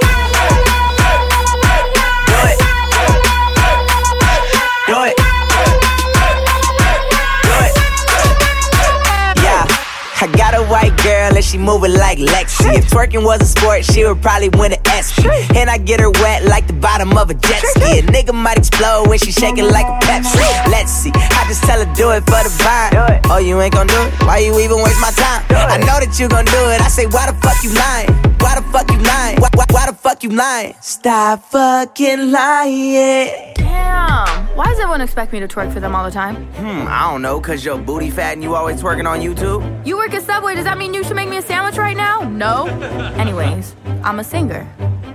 She 11.50 11.58
moving 11.58 11.94
like 11.94 12.20
Lexi. 12.20 12.78
If 12.78 12.92
twerking 12.92 13.26
was 13.26 13.42
a 13.42 13.46
sport, 13.46 13.84
she 13.84 14.06
would 14.06 14.22
probably 14.22 14.50
win 14.50 14.72
an 14.72 14.78
ESPY. 14.86 15.58
And 15.58 15.68
I 15.68 15.80
get 15.80 16.00
her 16.00 16.12
wet 16.12 16.46
like 16.46 16.68
the 16.68 16.74
bottom 16.74 17.18
of 17.18 17.32
a 17.32 17.34
jet 17.34 17.64
ski. 17.74 18.00
A 18.00 18.02
nigga 18.04 18.36
might 18.36 18.60
explode 18.60 19.08
when 19.08 19.18
she 19.18 19.32
shaking 19.32 19.66
like 19.66 19.88
a 19.88 19.98
Pepsi. 20.06 20.38
Let's 20.70 20.92
see, 20.92 21.12
I 21.16 21.46
just 21.48 21.64
tell 21.64 21.84
her 21.84 21.92
do 21.96 22.12
it 22.12 22.22
for 22.30 22.44
the 22.46 22.54
vibe. 22.62 23.22
Oh, 23.32 23.40
you 23.40 23.60
ain't 23.62 23.74
gonna 23.74 23.90
do 23.90 24.00
it? 24.00 24.14
Why 24.28 24.38
you 24.38 24.60
even 24.60 24.78
waste 24.84 25.02
my 25.02 25.10
time? 25.10 25.44
I 25.50 25.78
know 25.80 25.98
that 25.98 26.20
you 26.20 26.30
gon' 26.30 26.46
do 26.46 26.70
it. 26.70 26.82
I 26.82 26.88
say, 26.88 27.08
why 27.08 27.26
the 27.26 27.34
fuck 27.42 27.64
you 27.64 27.74
lying? 27.74 28.29
Why 28.40 28.56
the 28.56 28.62
fuck 28.72 28.90
you 28.92 28.98
lying? 29.00 29.40
Why, 29.42 29.50
why, 29.56 29.66
why 29.72 29.86
the 29.88 29.94
fuck 29.94 30.24
you 30.24 30.30
lying? 30.30 30.74
Stop 30.82 31.44
fucking 31.52 32.32
lying. 32.32 33.54
Damn. 33.56 34.48
Why 34.56 34.66
does 34.66 34.80
everyone 34.80 35.02
expect 35.02 35.32
me 35.34 35.40
to 35.40 35.48
twerk 35.48 35.72
for 35.72 35.80
them 35.80 35.96
all 35.96 36.04
the 36.04 36.12
time? 36.12 36.36
Hmm, 36.54 36.88
I 36.88 37.10
don't 37.12 37.22
know, 37.22 37.40
cause 37.40 37.64
your 37.64 37.78
booty 37.78 38.10
fat 38.10 38.34
and 38.34 38.44
you 38.44 38.56
always 38.56 38.82
twerking 38.82 39.08
on 39.08 39.20
YouTube? 39.22 39.62
You 39.86 39.98
work 39.98 40.14
at 40.14 40.24
Subway, 40.24 40.56
does 40.56 40.66
that 40.66 40.78
mean 40.78 40.94
you 40.94 41.04
should 41.04 41.16
make 41.16 41.30
me 41.30 41.38
a 41.38 41.42
sandwich 41.42 41.78
right 41.78 41.96
now? 41.96 42.22
No. 42.22 42.66
Anyways, 43.18 43.76
I'm 44.04 44.20
a 44.20 44.24
singer. 44.24 44.68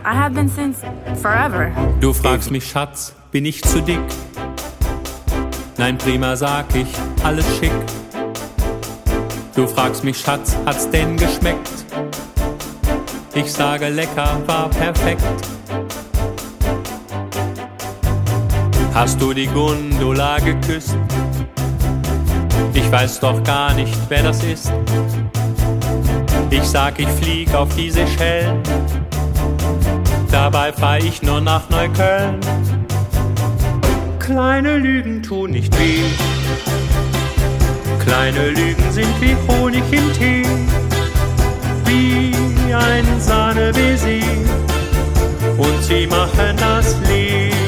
I 0.05 0.15
have 0.15 0.35
been 0.35 0.49
since 0.49 0.81
forever. 1.21 1.73
Du 2.01 2.13
fragst 2.13 2.51
mich, 2.51 2.65
Schatz, 2.69 3.15
bin 3.33 3.47
ich 3.47 3.63
zu 3.63 3.81
dick? 3.81 4.01
Nein, 5.79 5.99
prima, 5.99 6.37
sag 6.37 6.75
ich, 6.75 6.89
alles 7.25 7.45
schick. 7.59 7.73
Du 9.55 9.67
fragst 9.67 10.05
mich, 10.05 10.19
Schatz, 10.19 10.57
hat's 10.67 10.91
denn 10.91 11.17
geschmeckt? 11.17 11.71
Ich 13.37 13.53
sage 13.53 13.89
lecker, 13.89 14.41
war 14.47 14.69
perfekt. 14.69 15.25
Hast 18.95 19.21
du 19.21 19.33
die 19.33 19.49
Gundula 19.49 20.39
geküsst? 20.39 20.97
Ich 22.73 22.91
weiß 22.93 23.19
doch 23.19 23.43
gar 23.43 23.75
nicht, 23.75 23.97
wer 24.09 24.23
das 24.23 24.43
ist. 24.45 24.73
Ich 26.51 26.63
sag, 26.63 27.01
ich 27.01 27.09
flieg 27.09 27.53
auf 27.55 27.75
die 27.75 27.91
Seychellen. 27.91 28.63
Dabei 30.31 30.73
fahr 30.73 30.99
ich 30.99 31.21
nur 31.23 31.41
nach 31.41 31.69
Neukölln. 31.71 32.39
Kleine 34.21 34.77
Lügen 34.77 35.25
tun 35.25 35.51
nicht 35.51 35.77
weh. 35.79 36.05
Kleine 37.99 38.51
Lügen 38.51 38.93
sind 38.93 39.21
wie 39.21 39.37
Honig 39.49 39.83
im 39.91 40.13
Tee. 40.13 40.94
Wie 41.87 42.35
ein 42.75 43.21
Sahnebaiser. 43.21 44.27
Und 45.57 45.83
sie 45.83 46.07
machen 46.07 46.57
das 46.57 46.97
Leben 47.09 47.65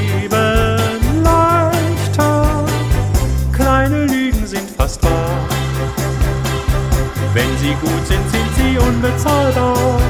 Kleine 3.67 4.07
Lügen 4.07 4.47
sind 4.47 4.71
fast 4.77 5.03
wahr. 5.03 5.41
Wenn 7.35 7.59
sie 7.59 7.75
gut 7.81 8.07
sind, 8.07 8.31
sind 8.31 8.51
sie 8.57 8.79
unbezahlbar, 8.79 10.01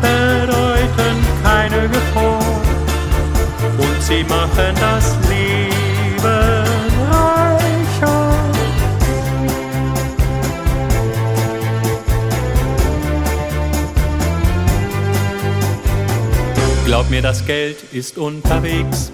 bedeuten 0.00 1.16
keine 1.42 1.88
Gefahr 1.88 2.42
und 3.78 4.02
sie 4.02 4.24
machen 4.24 4.74
das 4.80 5.16
Leben 5.28 5.53
Glaub 16.94 17.10
mir, 17.10 17.22
das 17.22 17.44
Geld 17.44 17.92
ist 17.92 18.18
unterwegs 18.18 19.10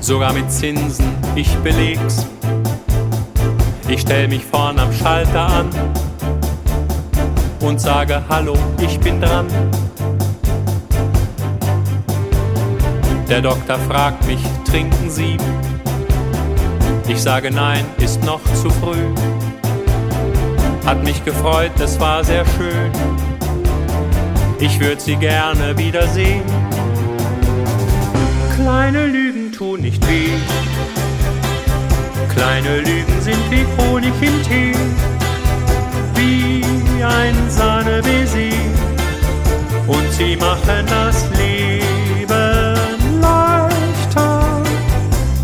sogar 0.00 0.32
mit 0.32 0.50
Zinsen, 0.50 1.06
ich 1.36 1.48
beleg's. 1.58 2.26
Ich 3.86 4.00
stell 4.00 4.26
mich 4.26 4.44
vorn 4.44 4.76
am 4.80 4.92
Schalter 4.92 5.46
an 5.46 5.70
und 7.60 7.80
sage 7.80 8.24
Hallo, 8.28 8.56
ich 8.80 8.98
bin 8.98 9.20
dran. 9.20 9.46
Der 13.28 13.40
Doktor 13.40 13.78
fragt 13.78 14.26
mich, 14.26 14.40
trinken 14.68 15.10
Sie? 15.10 15.36
Ich 17.06 17.22
sage 17.22 17.52
nein, 17.52 17.84
ist 17.98 18.20
noch 18.24 18.42
zu 18.60 18.68
früh. 18.68 19.14
Hat 20.84 21.04
mich 21.04 21.24
gefreut, 21.24 21.70
es 21.78 22.00
war 22.00 22.24
sehr 22.24 22.44
schön. 22.44 23.31
Ich 24.64 24.78
würde 24.78 25.00
Sie 25.00 25.16
gerne 25.16 25.76
wiedersehen. 25.76 26.44
Kleine 28.54 29.06
Lüge 29.06 29.50
tun 29.50 29.80
nicht 29.80 30.06
weh. 30.08 30.30
Kleine 32.32 32.76
Lügen 32.78 33.20
sind 33.20 33.42
wie 33.50 33.66
Honig 33.76 34.12
im 34.20 34.42
Tee, 34.44 34.72
wie 36.14 36.64
ein 37.02 37.34
Sahnebaiser. 37.50 38.56
Und 39.88 40.12
sie 40.12 40.36
machen 40.36 40.86
das 40.88 41.26
Leben 41.36 43.20
leichter. 43.20 44.62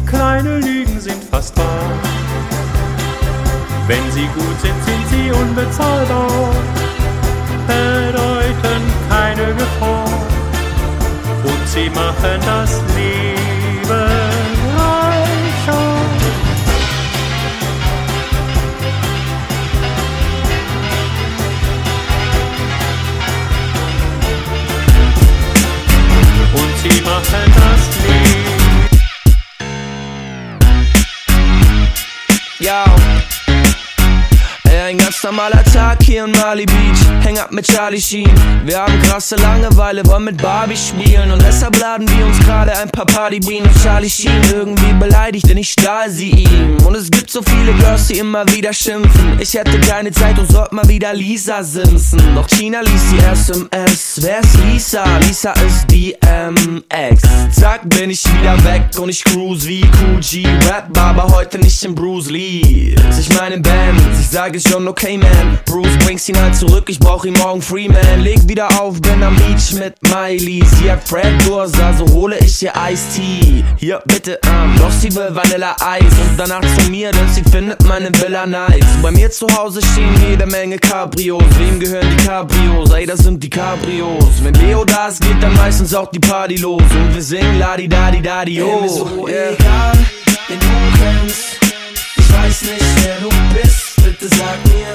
Kleine 0.07 0.59
Lügen 0.59 1.01
sind 1.01 1.25
fast 1.25 1.59
wahr. 1.59 1.91
Wenn 3.89 4.13
sie 4.13 4.29
gut 4.29 4.61
sind, 4.63 4.85
sind 4.85 5.09
sie 5.11 5.33
unbezahlbar, 5.33 6.55
bedeuten 7.67 8.28
keine 9.39 9.55
Gefahr. 9.55 10.05
Und 11.45 11.69
sie 11.69 11.89
machen 11.91 12.41
das 12.45 12.81
Leben 12.97 13.38
normaler 35.39 35.63
Tag 35.73 36.03
hier 36.03 36.25
in 36.25 36.33
Mali 36.33 36.67
Beach. 36.67 36.99
Häng 37.23 37.39
ab 37.39 37.53
mit 37.53 37.65
Charlie 37.65 38.01
Sheen. 38.01 38.29
Wir 38.65 38.81
haben 38.81 39.01
krasse 39.03 39.37
Langeweile, 39.37 40.05
wollen 40.07 40.25
mit 40.25 40.43
Barbie 40.43 40.77
spielen. 40.77 41.31
Und 41.31 41.41
deshalb 41.43 41.79
laden 41.79 42.09
wir 42.09 42.27
uns 42.27 42.41
gerade 42.41 42.77
ein 42.77 42.91
paar 42.91 43.07
Partybienen. 43.07 43.69
Und 43.69 43.83
Charlie 43.83 44.11
Sheen 44.11 44.43
irgendwie 44.53 44.93
beleidigt, 44.95 45.49
denn 45.49 45.59
ich 45.59 45.71
stahl 45.71 46.11
sie 46.11 46.31
ihm. 46.31 46.77
Und 46.85 46.97
es 46.97 47.09
gibt 47.09 47.31
so 47.31 47.41
viele 47.43 47.73
Girls, 47.75 48.09
die 48.09 48.19
immer 48.19 48.45
wieder 48.49 48.73
schimpfen. 48.73 49.39
Ich 49.39 49.55
hätte 49.55 49.79
keine 49.81 50.11
Zeit 50.11 50.37
und 50.41 50.51
sollte 50.51 50.75
mal 50.75 50.89
wieder 50.89 51.15
Lisa 51.15 51.63
Simpson. 51.63 52.21
Doch 52.35 52.49
China 52.49 52.81
liest 52.81 53.13
die 53.13 53.19
SMS. 53.19 54.19
Wer 54.21 54.41
ist 54.41 54.59
Lisa? 54.65 55.05
Lisa 55.19 55.53
ist 55.53 55.87
DMX. 55.89 57.23
Zack, 57.53 57.89
bin 57.89 58.11
ich 58.11 58.25
wieder 58.25 58.57
weg 58.65 58.91
und 58.99 59.09
ich 59.09 59.23
cruise 59.23 59.69
wie 59.69 59.83
Cool 59.83 60.21
G. 60.21 60.45
Rap, 60.69 60.89
aber 60.99 61.29
heute 61.33 61.59
nicht 61.59 61.85
in 61.85 61.95
Bruce 61.95 62.29
Lee. 62.29 62.97
Ich 63.21 63.29
meine 63.39 63.59
Band, 63.59 64.01
ich 64.21 64.29
sage 64.29 64.61
schon 64.61 64.89
okay, 64.89 65.17
Weekend. 65.29 65.65
Bruce 65.67 65.99
bringst 66.05 66.29
ihn 66.29 66.41
halt 66.41 66.57
zurück, 66.57 66.85
ich 66.89 66.99
brauch 66.99 67.25
ihn 67.25 67.35
morgen 67.35 67.61
Freeman. 67.61 68.21
Leg 68.21 68.39
wieder 68.49 68.69
auf, 68.81 69.01
bin 69.01 69.23
am 69.23 69.37
Beach 69.37 69.73
mit 69.75 69.95
Miley. 70.03 70.63
Sie 70.65 70.91
hat 70.91 71.07
Fred 71.07 71.47
Durst, 71.47 71.79
also 71.81 72.07
hole 72.13 72.37
ich 72.39 72.63
ihr 72.63 72.73
Ice-Tea. 72.91 73.65
Hier, 73.77 74.03
bitte, 74.07 74.39
ähm, 74.47 74.75
doch 74.79 74.91
sie 74.91 75.15
will 75.15 75.29
Vanilla 75.31 75.77
Eis. 75.81 76.03
Und 76.03 76.37
danach 76.39 76.63
zu 76.77 76.91
mir, 76.91 77.11
denn 77.11 77.29
sie 77.29 77.43
findet 77.51 77.83
meine 77.85 78.11
Villa 78.21 78.47
nice. 78.47 78.85
Bei 79.03 79.11
mir 79.11 79.31
zu 79.31 79.47
Hause 79.57 79.81
stehen 79.93 80.15
jede 80.29 80.47
Menge 80.47 80.79
Cabrios. 80.79 81.43
Wem 81.59 81.79
gehören 81.79 82.09
die 82.17 82.25
Cabrios? 82.25 82.91
Ey, 82.93 83.07
das 83.07 83.21
sind 83.21 83.43
die 83.43 83.51
Cabrios. 83.51 84.25
Wenn 84.43 84.55
Leo 84.55 84.85
da 84.85 85.09
ist, 85.09 85.21
geht 85.21 85.43
dann 85.43 85.55
meistens 85.55 85.95
auch 85.95 86.11
die 86.11 86.21
Party 86.21 86.57
los. 86.57 86.83
Und 86.83 87.15
wir 87.15 87.23
singen 87.23 87.59
Ladi 87.59 87.89
Dadi 87.89 88.21
Dadi 88.23 88.63
Oh. 88.63 88.81
Mir 88.81 88.89
so 88.89 89.29
Yeah. 89.29 89.53
egal, 89.53 89.93
wen 90.49 90.59
du 90.59 90.99
kennst. 90.99 91.59
Ich 92.17 92.33
weiß 92.33 92.63
nicht, 92.63 92.85
wer 93.05 93.17
du 93.21 93.29
bist. 93.55 93.97
Bitte 94.03 94.29
sag 94.29 94.57
mir 94.67 94.88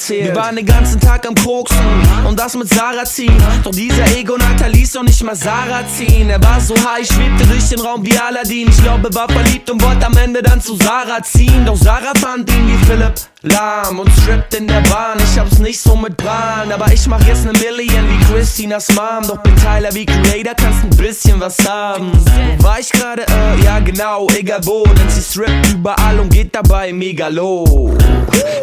erzählt, 0.00 0.24
wir 0.24 0.36
waren 0.36 0.56
den 0.56 0.64
ganzen 0.64 0.98
Tag 0.98 1.26
am 1.26 1.34
Koksen 1.34 1.78
und 2.26 2.38
das 2.38 2.56
mit 2.56 2.68
Sarah 2.68 3.04
ziehen. 3.04 3.36
Doch 3.62 3.70
dieser 3.70 4.06
Ego-Natter 4.16 4.68
ließ 4.70 4.92
doch 4.92 5.02
nicht 5.02 5.22
mal 5.22 5.36
Sarah 5.36 5.86
ziehen. 5.86 6.30
Er 6.30 6.42
war 6.42 6.60
so 6.60 6.74
high, 6.74 7.06
schwebte 7.06 7.46
durch 7.46 7.68
den 7.68 7.80
Raum 7.80 8.04
wie 8.04 8.16
Aladdin. 8.16 8.68
Ich 8.68 8.82
glaube, 8.82 9.14
war 9.14 9.28
verliebt 9.28 9.68
und 9.68 9.82
wollte 9.82 10.06
am 10.06 10.16
Ende 10.16 10.42
dann 10.42 10.60
zu 10.60 10.76
Sarah 10.76 11.22
ziehen. 11.22 11.66
Doch 11.66 11.76
Sarah 11.76 12.12
fand 12.18 12.50
ihn 12.50 12.68
wie 12.68 12.86
Philipp 12.86 13.29
lahm 13.42 13.98
und 13.98 14.10
strippt 14.20 14.54
in 14.54 14.66
der 14.66 14.80
Bahn. 14.82 15.18
Ich 15.18 15.38
hab's 15.38 15.58
nicht 15.58 15.80
so 15.80 15.96
mit 15.96 16.16
Bran, 16.16 16.70
aber 16.72 16.92
ich 16.92 17.06
mach 17.06 17.22
jetzt 17.26 17.44
ne 17.44 17.52
Million 17.52 18.04
wie 18.08 18.24
Christinas 18.32 18.88
Mom. 18.94 19.26
Doch 19.26 19.38
bin 19.38 19.54
Tyler 19.56 19.94
wie 19.94 20.06
Creator, 20.06 20.54
kannst 20.54 20.84
ein 20.84 20.90
bisschen 20.90 21.40
was 21.40 21.56
haben. 21.66 22.12
Wo 22.58 22.64
war 22.64 22.78
ich 22.80 22.90
gerade? 22.90 23.22
Äh, 23.22 23.64
ja 23.64 23.78
genau, 23.80 24.26
egal 24.36 24.60
wo, 24.64 24.84
denn 24.84 25.08
sie 25.08 25.22
strippt 25.22 25.72
überall 25.72 26.18
und 26.20 26.30
geht 26.32 26.54
dabei 26.54 26.92
mega 26.92 27.28
low. 27.28 27.96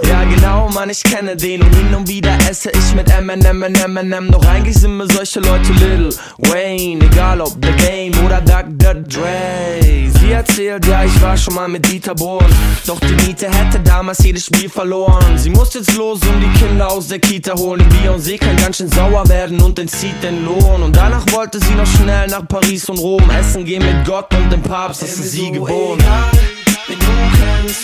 Ja 0.08 0.24
genau, 0.24 0.70
Mann, 0.70 0.90
ich 0.90 1.04
kenne 1.04 1.36
den 1.36 1.62
und 1.62 1.76
hin 1.76 1.94
und 1.96 2.08
wieder 2.08 2.38
esse 2.50 2.70
ich 2.72 2.96
mit 2.96 3.10
Eminem 3.12 3.64
und 3.64 3.84
Eminem. 3.84 4.32
Doch 4.32 4.46
eigentlich 4.46 4.78
sind 4.78 4.98
mir 4.98 5.08
solche 5.08 5.40
Leute 5.40 5.72
Lil 5.74 6.10
Wayne, 6.38 7.04
egal 7.06 7.42
ob 7.42 7.54
The 7.62 7.72
Game 7.86 8.14
oder 8.26 8.42
Dr. 8.42 8.94
Dre. 8.94 10.10
Sie 10.20 10.32
erzählt, 10.32 10.86
ja, 10.86 11.04
ich 11.04 11.22
war 11.22 11.36
schon 11.38 11.56
mal 11.56 11.68
mit 11.68 11.88
Dieter 11.88 12.16
Bohlen. 12.16 12.54
Doch 12.86 13.00
die 13.00 13.26
Miete 13.26 13.50
hätte 13.50 13.80
damals 13.80 14.20
jedes 14.24 14.46
Spiel 14.46 14.67
verloren. 14.70 15.38
Sie 15.38 15.50
muss 15.50 15.74
jetzt 15.74 15.96
los 15.96 16.20
und 16.22 16.40
die 16.42 16.60
Kinder 16.60 16.90
aus 16.92 17.08
der 17.08 17.20
Kita 17.20 17.56
holen. 17.58 17.82
Beyoncé 17.90 18.38
kann 18.38 18.56
ganz 18.58 18.78
schön 18.78 18.90
sauer 18.90 19.28
werden 19.30 19.62
und 19.62 19.78
entzieht 19.80 20.22
den 20.24 20.46
Lohn. 20.46 20.84
Und 20.84 20.96
danach 20.96 21.26
wollte 21.32 21.60
sie 21.60 21.74
noch 21.74 21.86
schnell 21.86 22.28
nach 22.28 22.48
Paris 22.48 22.90
und 22.90 23.00
Rom 23.00 23.30
essen 23.30 23.66
gehen 23.66 23.84
mit 23.84 24.06
Gott 24.06 24.34
und 24.34 24.52
dem 24.52 24.62
Papst. 24.62 25.02
Das 25.02 25.14
ist 25.14 25.32
sie 25.32 25.52
gewohnt. 25.52 26.02
Egal, 26.02 26.32
wen 26.88 27.00
du 27.00 27.06
kennst. 27.38 27.82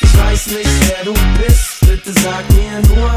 Ich 0.00 0.18
weiß 0.18 0.46
nicht, 0.48 0.70
wer 0.88 1.04
du 1.04 1.14
bist. 1.42 1.80
Bitte 1.80 2.12
sag 2.20 2.48
mir 2.50 2.94
nur, 2.94 3.10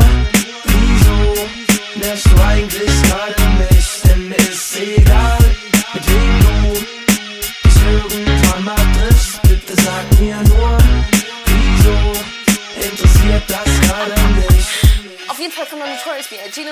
wieso 0.66 2.06
nervst 2.06 2.26
du 2.26 2.44
eigentlich 2.44 2.92
gerade 3.04 3.36
mich? 3.58 3.75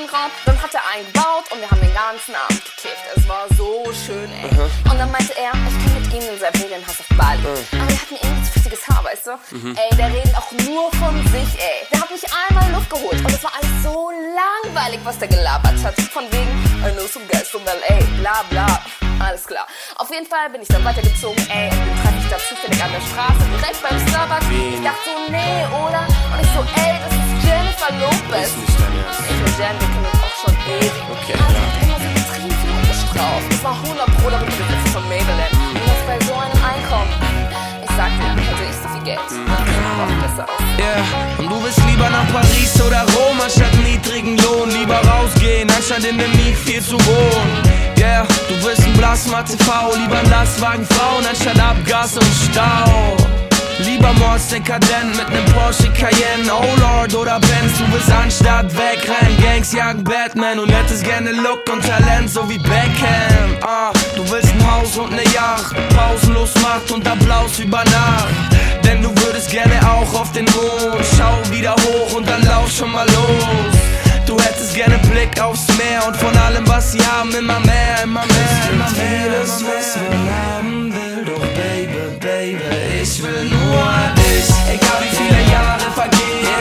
Den 0.03 0.09
Raum. 0.09 0.31
Dann 0.45 0.61
hat 0.61 0.73
er 0.73 0.81
einen 0.93 1.05
gebaut 1.07 1.45
und 1.51 1.61
wir 1.61 1.69
haben 1.71 1.79
den 1.79 1.93
ganzen 1.93 2.35
Abend 2.35 2.61
gekifft. 2.65 3.03
Es 3.15 3.27
war 3.27 3.47
so 3.55 3.85
schön, 3.93 4.29
ey. 4.33 4.49
Und 4.91 4.99
dann 4.99 5.09
meinte 5.11 5.33
er, 5.37 5.51
ich 5.51 5.77
kann 5.79 5.93
mit 6.01 6.13
ihm 6.13 6.29
in 6.29 6.39
sein 6.39 6.53
Ferienhaus 6.53 6.99
weißt 9.25 9.51
du? 9.51 9.67
Ey, 9.67 9.95
der 9.95 10.07
redet 10.07 10.35
auch 10.35 10.51
nur 10.65 10.91
von 10.93 11.15
sich, 11.31 11.59
ey. 11.59 11.87
Der 11.91 12.01
hat 12.01 12.11
mich 12.11 12.23
einmal 12.47 12.67
in 12.67 12.75
Luft 12.75 12.89
geholt. 12.89 13.19
Und 13.19 13.31
es 13.31 13.43
war 13.43 13.51
alles 13.53 13.83
so 13.83 14.11
langweilig, 14.11 14.99
was 15.03 15.17
der 15.19 15.27
gelabert 15.27 15.83
hat. 15.83 15.95
Von 16.11 16.25
wegen, 16.31 16.51
I 16.85 16.91
know 16.93 17.07
some 17.07 17.25
guys 17.27 17.47
from 17.49 17.61
L.A., 17.65 18.03
bla 18.19 18.43
bla. 18.49 18.67
Alles 19.19 19.45
klar. 19.45 19.67
Auf 19.95 20.09
jeden 20.11 20.25
Fall 20.25 20.49
bin 20.49 20.61
ich 20.61 20.67
dann 20.67 20.83
weitergezogen, 20.83 21.39
ey. 21.49 21.69
Und 21.69 21.85
den 21.87 21.97
treffe 22.03 22.19
ich 22.19 22.29
da 22.29 22.37
zufällig 22.37 22.83
an 22.83 22.91
der 22.91 23.01
Straße, 23.01 23.43
direkt 23.55 23.79
beim 23.81 23.97
Starbucks. 24.07 24.45
Ich 24.51 24.83
dachte 24.83 25.03
so, 25.05 25.31
nee, 25.31 25.63
oder? 25.71 26.03
Und 26.33 26.39
ich 26.41 26.51
so, 26.51 26.61
ey, 26.81 26.93
das 26.99 27.13
ist 27.13 27.31
Jennifer 27.45 27.91
Lopez. 28.01 28.51
Nicht 28.57 28.79
dein 28.79 28.93
Ernst. 29.03 29.23
Ich 29.23 29.39
und 29.39 29.55
Jen, 29.59 29.75
wir 29.79 29.87
kennen 29.87 30.07
uns 30.11 30.21
auch 30.23 30.35
schon 30.43 30.55
ewig. 30.67 30.95
Okay, 31.13 31.37
sie 31.37 31.55
ja. 31.55 31.83
immer 31.87 31.99
so 31.99 32.09
getrieben 32.11 32.55
viel 32.59 33.07
drauf. 33.15 33.43
Das 33.49 33.63
war 33.63 33.75
100 33.83 34.05
Pro 34.17 34.29
damit 34.29 34.51
besetzt 34.51 34.89
von 34.91 35.07
Maybelline. 35.07 35.55
Und 35.71 35.87
das 35.87 36.01
bei 36.07 36.17
so 36.25 36.33
einem 36.33 36.59
Einkommen. 36.59 37.13
Ich 37.83 37.91
sag 37.95 38.09
dir, 38.17 38.52
Geld. 39.03 39.19
Aus. 39.19 40.47
Yeah. 40.79 41.03
Und 41.37 41.49
du 41.49 41.63
willst 41.63 41.79
lieber 41.89 42.09
nach 42.09 42.31
Paris 42.31 42.81
oder 42.81 43.01
Rom 43.01 43.39
anstatt 43.41 43.73
niedrigen 43.83 44.37
Lohn. 44.37 44.69
Lieber 44.69 44.95
rausgehen, 44.95 45.69
anstatt 45.69 46.05
in 46.05 46.17
dem 46.17 46.31
Miet 46.31 46.55
viel 46.55 46.81
zu 46.81 46.93
wohnen. 46.93 47.63
Yeah, 47.97 48.25
du 48.47 48.65
willst 48.65 48.83
ein 48.85 48.93
Plasma 48.93 49.43
TV, 49.43 49.95
lieber 49.97 50.19
ein 50.19 50.29
Lastwagen 50.29 50.85
Frauen 50.85 51.25
anstatt 51.25 51.59
Abgas 51.59 52.15
und 52.15 52.31
Stau. 52.49 53.17
Lieber 53.79 54.13
Mords 54.13 54.47
dekadent 54.49 55.17
mit 55.17 55.29
nem 55.29 55.45
Porsche 55.53 55.91
Cayenne, 55.91 56.49
oh 56.51 56.79
Lord 56.79 57.13
oder 57.15 57.39
Benz. 57.39 57.77
Du 57.77 57.91
willst 57.91 58.11
anstatt 58.11 58.71
wegrennen, 58.71 59.37
Gangs 59.41 59.73
jagen 59.73 60.03
Batman 60.03 60.59
und 60.59 60.71
hättest 60.71 61.03
gerne 61.03 61.31
Look 61.31 61.63
und 61.71 61.83
Talent, 61.85 62.29
so 62.29 62.47
wie 62.49 62.59
Beckham. 62.59 63.57
Ah, 63.61 63.91
du 64.15 64.29
willst 64.31 64.53
ein 64.53 64.71
Haus 64.71 64.97
und 64.97 65.11
ne 65.11 65.23
Yacht, 65.33 65.75
pausenlos 65.95 66.53
Macht 66.61 66.91
und 66.91 67.05
Applaus 67.07 67.59
über 67.59 67.83
Nacht. 67.85 68.62
Gerne 69.53 69.79
auch 69.87 70.19
auf 70.19 70.31
den 70.31 70.45
Mond, 70.45 71.05
schau 71.15 71.37
wieder 71.51 71.75
hoch 71.75 72.15
und 72.15 72.27
dann 72.27 72.41
lauf 72.41 72.71
schon 72.71 72.91
mal 72.91 73.05
los. 73.05 73.75
Du 74.25 74.35
hättest 74.39 74.73
gerne 74.73 74.97
Blick 75.11 75.39
aufs 75.39 75.67
Meer 75.77 76.07
und 76.07 76.17
von 76.17 76.35
allem, 76.35 76.67
was 76.67 76.93
sie 76.93 76.99
haben, 77.05 77.29
immer 77.35 77.59
mehr, 77.59 78.01
immer 78.03 78.25
mehr, 78.25 78.71
immer 78.71 78.89
mehr. 78.89 79.21
Vieles, 79.21 79.61
Immer 79.61 79.69
was 79.77 79.95
mehr. 79.95 80.09
man 80.09 80.29
haben 80.33 80.93
will, 80.95 81.25
doch 81.25 81.45
Baby, 81.53 82.17
Baby, 82.19 83.03
ich 83.03 83.21
will 83.21 83.43
nur 83.43 83.93
dich. 84.15 84.49
Egal 84.73 84.99
wie 85.03 85.15
viele 85.15 85.51
Jahre 85.51 85.85
vergehen, 85.93 86.52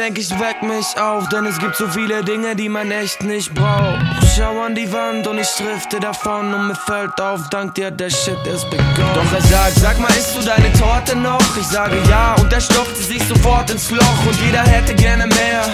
denk 0.00 0.18
ich, 0.18 0.30
weck 0.40 0.62
mich 0.62 0.98
auf, 0.98 1.28
denn 1.28 1.44
es 1.44 1.58
gibt 1.58 1.76
so 1.76 1.86
viele 1.86 2.24
Dinge, 2.24 2.56
die 2.56 2.70
man 2.70 2.90
echt 2.90 3.22
nicht 3.22 3.52
braucht. 3.54 4.00
Schau 4.34 4.62
an 4.62 4.74
die 4.74 4.90
Wand 4.90 5.26
und 5.26 5.38
ich 5.38 5.48
drifte 5.58 6.00
davon 6.00 6.54
und 6.54 6.68
mir 6.68 6.74
fällt 6.74 7.20
auf, 7.20 7.50
dank 7.50 7.74
dir, 7.74 7.90
der 7.90 8.08
Shit 8.08 8.38
ist 8.46 8.70
begonnen. 8.70 9.14
Doch 9.14 9.32
er 9.32 9.42
sagt, 9.42 9.74
sag 9.74 10.00
mal, 10.00 10.08
isst 10.08 10.34
du 10.34 10.42
deine 10.42 10.72
Torte 10.72 11.14
noch? 11.16 11.56
Ich 11.58 11.66
sage 11.66 11.96
ja 12.08 12.34
und 12.40 12.50
er 12.50 12.62
stopfte 12.62 13.02
sich 13.02 13.22
sofort 13.24 13.70
ins 13.70 13.90
Loch 13.90 14.26
und 14.26 14.40
jeder 14.40 14.62
hätte 14.62 14.94
gerne 14.94 15.26
mehr. 15.26 15.64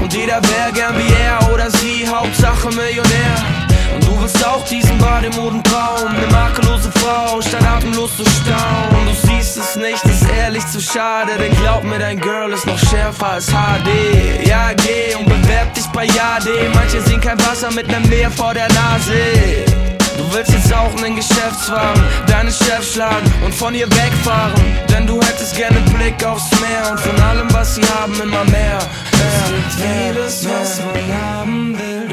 Und 0.00 0.14
jeder 0.14 0.40
wär 0.42 0.70
gern 0.72 0.96
wie 0.96 1.12
er 1.24 1.52
oder 1.52 1.68
sie, 1.70 2.06
Hauptsache 2.06 2.68
Millionär. 2.68 3.61
Willst 4.22 4.46
auch 4.46 4.64
diesen 4.66 4.98
Bademodentraum, 4.98 6.12
ne 6.12 6.26
makellose 6.30 6.92
Frau, 6.92 7.42
statt 7.42 7.66
atemlos 7.66 8.16
zu 8.16 8.24
staunen. 8.24 9.06
Du 9.06 9.26
siehst 9.26 9.56
es 9.56 9.74
nicht, 9.74 10.04
ist 10.04 10.30
ehrlich 10.38 10.64
zu 10.68 10.80
schade, 10.80 11.32
denn 11.38 11.52
glaub 11.56 11.82
mir, 11.82 11.98
dein 11.98 12.20
Girl 12.20 12.52
ist 12.52 12.64
noch 12.64 12.78
schärfer 12.78 13.32
als 13.32 13.48
HD. 13.48 14.46
Ja, 14.46 14.74
geh 14.74 15.16
und 15.16 15.26
bewerb 15.26 15.74
dich 15.74 15.86
bei 15.88 16.04
Jade, 16.04 16.70
manche 16.72 17.00
sehen 17.00 17.20
kein 17.20 17.36
Wasser 17.40 17.72
mit 17.72 17.88
nem 17.88 18.08
Meer 18.08 18.30
vor 18.30 18.54
der 18.54 18.68
Nase. 18.68 19.82
Du 20.16 20.32
willst 20.32 20.52
jetzt 20.52 20.72
auch 20.72 20.94
nen 21.00 21.16
Geschäftswagen, 21.16 22.02
deine 22.28 22.52
Chefs 22.52 22.92
schlagen 22.94 23.28
und 23.44 23.52
von 23.52 23.74
ihr 23.74 23.90
wegfahren. 23.90 24.62
Denn 24.88 25.04
du 25.04 25.20
hättest 25.20 25.56
gerne 25.56 25.80
Blick 25.96 26.24
aufs 26.24 26.48
Meer 26.60 26.92
und 26.92 27.00
von 27.00 27.20
allem, 27.22 27.52
was 27.52 27.74
sie 27.74 27.82
haben, 27.98 28.14
immer 28.14 28.44
mehr. 28.44 28.78
mehr, 29.18 30.14
Vieles, 30.14 30.42
mehr, 30.44 30.60
was 30.60 30.78
mehr. 30.78 30.86
man 30.86 31.22
haben 31.22 31.78
will, 31.78 32.11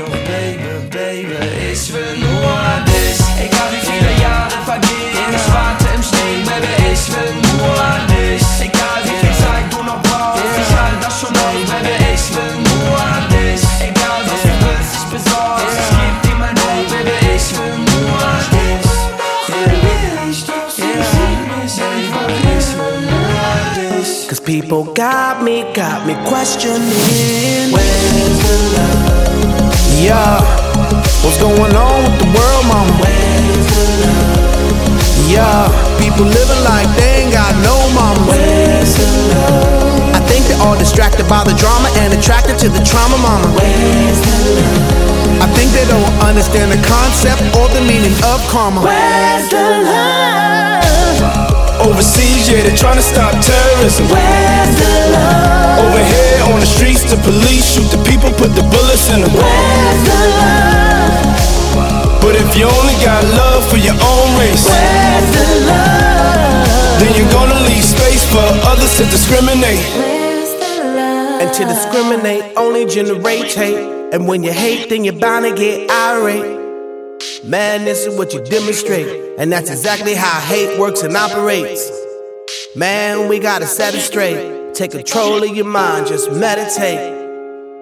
people 24.70 24.94
got 24.94 25.42
me, 25.42 25.66
got 25.74 26.06
me 26.06 26.14
questioning. 26.30 26.78
Where's 27.74 28.38
the 28.46 28.56
love? 28.78 29.02
Yeah, 29.98 30.46
what's 31.26 31.42
going 31.42 31.74
on 31.74 31.98
with 32.06 32.22
the 32.22 32.30
world, 32.30 32.66
mama? 32.70 32.94
Where's 33.02 33.66
the 33.66 33.86
love? 34.06 35.26
Yeah, 35.26 35.66
people 35.98 36.30
living 36.30 36.62
like 36.70 36.86
they 37.02 37.26
ain't 37.26 37.34
got 37.34 37.50
no 37.66 37.74
mama. 37.98 38.22
Where's 38.30 38.94
the 38.94 39.10
love? 39.34 40.14
I 40.14 40.22
think 40.30 40.46
they're 40.46 40.62
all 40.62 40.78
distracted 40.78 41.26
by 41.26 41.44
the 41.44 41.58
drama 41.58 41.90
and 42.06 42.14
attracted 42.14 42.60
to 42.62 42.70
the 42.70 42.86
trauma, 42.86 43.18
mama. 43.18 43.50
Where's 43.58 44.22
the 44.22 44.38
love? 44.54 45.42
I 45.42 45.50
think 45.58 45.74
they 45.74 45.90
don't 45.90 46.14
understand 46.22 46.70
the 46.70 46.82
concept 46.86 47.42
or 47.58 47.66
the 47.74 47.82
meaning 47.82 48.14
of 48.22 48.38
karma. 48.54 48.86
Where's 48.86 49.50
the 49.50 49.66
love? 49.82 50.49
Overseas, 51.80 52.50
yeah, 52.52 52.62
they're 52.64 52.76
trying 52.76 52.98
to 52.98 53.06
stop 53.06 53.32
terrorism. 53.40 54.06
Where's 54.12 54.74
the 54.76 54.94
love? 55.16 55.80
Over 55.88 56.02
here 56.04 56.40
on 56.52 56.60
the 56.60 56.68
streets, 56.68 57.04
the 57.08 57.16
police 57.24 57.64
shoot 57.76 57.88
the 57.90 58.02
people, 58.04 58.30
put 58.36 58.52
the 58.56 58.64
bullets 58.68 59.08
in 59.14 59.22
them. 59.24 59.32
Where's 59.32 60.02
the 60.04 60.20
love? 60.44 62.20
But 62.22 62.36
if 62.36 62.52
you 62.58 62.68
only 62.68 62.98
got 63.00 63.24
love 63.32 63.64
for 63.72 63.78
your 63.80 63.96
own 63.96 64.28
race, 64.38 64.68
Where's 64.68 65.30
the 65.32 65.48
love? 65.72 67.00
then 67.00 67.12
you're 67.16 67.32
gonna 67.32 67.56
leave 67.64 67.84
space 67.84 68.28
for 68.28 68.44
others 68.68 68.92
to 69.00 69.06
discriminate. 69.08 69.80
Where's 69.96 70.52
the 70.60 70.84
love? 70.84 71.42
And 71.42 71.54
to 71.54 71.64
discriminate 71.64 72.44
only 72.58 72.86
generates 72.86 73.56
hate. 73.56 73.88
And 74.12 74.28
when 74.28 74.44
you 74.44 74.52
hate, 74.52 74.90
then 74.90 75.06
you're 75.06 75.16
bound 75.18 75.46
to 75.46 75.56
get 75.56 75.90
irate. 75.90 76.59
Man, 77.44 77.86
this 77.86 78.06
is 78.06 78.18
what 78.18 78.34
you 78.34 78.44
demonstrate. 78.44 79.40
And 79.40 79.50
that's 79.52 79.70
exactly 79.70 80.14
how 80.14 80.42
hate 80.42 80.78
works 80.78 81.04
and 81.04 81.16
operates. 81.16 81.90
Man, 82.76 83.30
we 83.30 83.40
gotta 83.40 83.66
set 83.66 83.96
it 83.96 84.02
straight. 84.02 84.76
Take 84.76 84.92
control 84.92 85.42
of 85.44 85.56
your 85.56 85.66
mind, 85.66 86.08
just 86.08 86.30
meditate. 86.32 87.00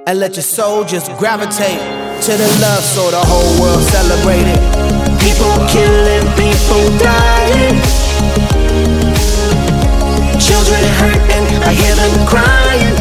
And 0.06 0.20
let 0.20 0.36
your 0.36 0.43
soul 0.43 0.84
just 0.84 1.12
gravitate 1.17 1.80
to 1.80 2.32
the 2.32 2.48
love 2.62 2.84
so 2.84 3.10
the 3.10 3.17
whole 3.17 3.60
world 3.60 3.82
celebrate 3.82 4.46
it. 4.46 4.62
People 5.26 5.52
killing, 5.74 6.26
people 6.38 6.98
dying. 7.00 7.82
Children 10.38 10.84
hurting, 11.02 11.46
I 11.65 11.74
hear 11.74 11.96
them 11.96 12.28
crying. 12.28 12.96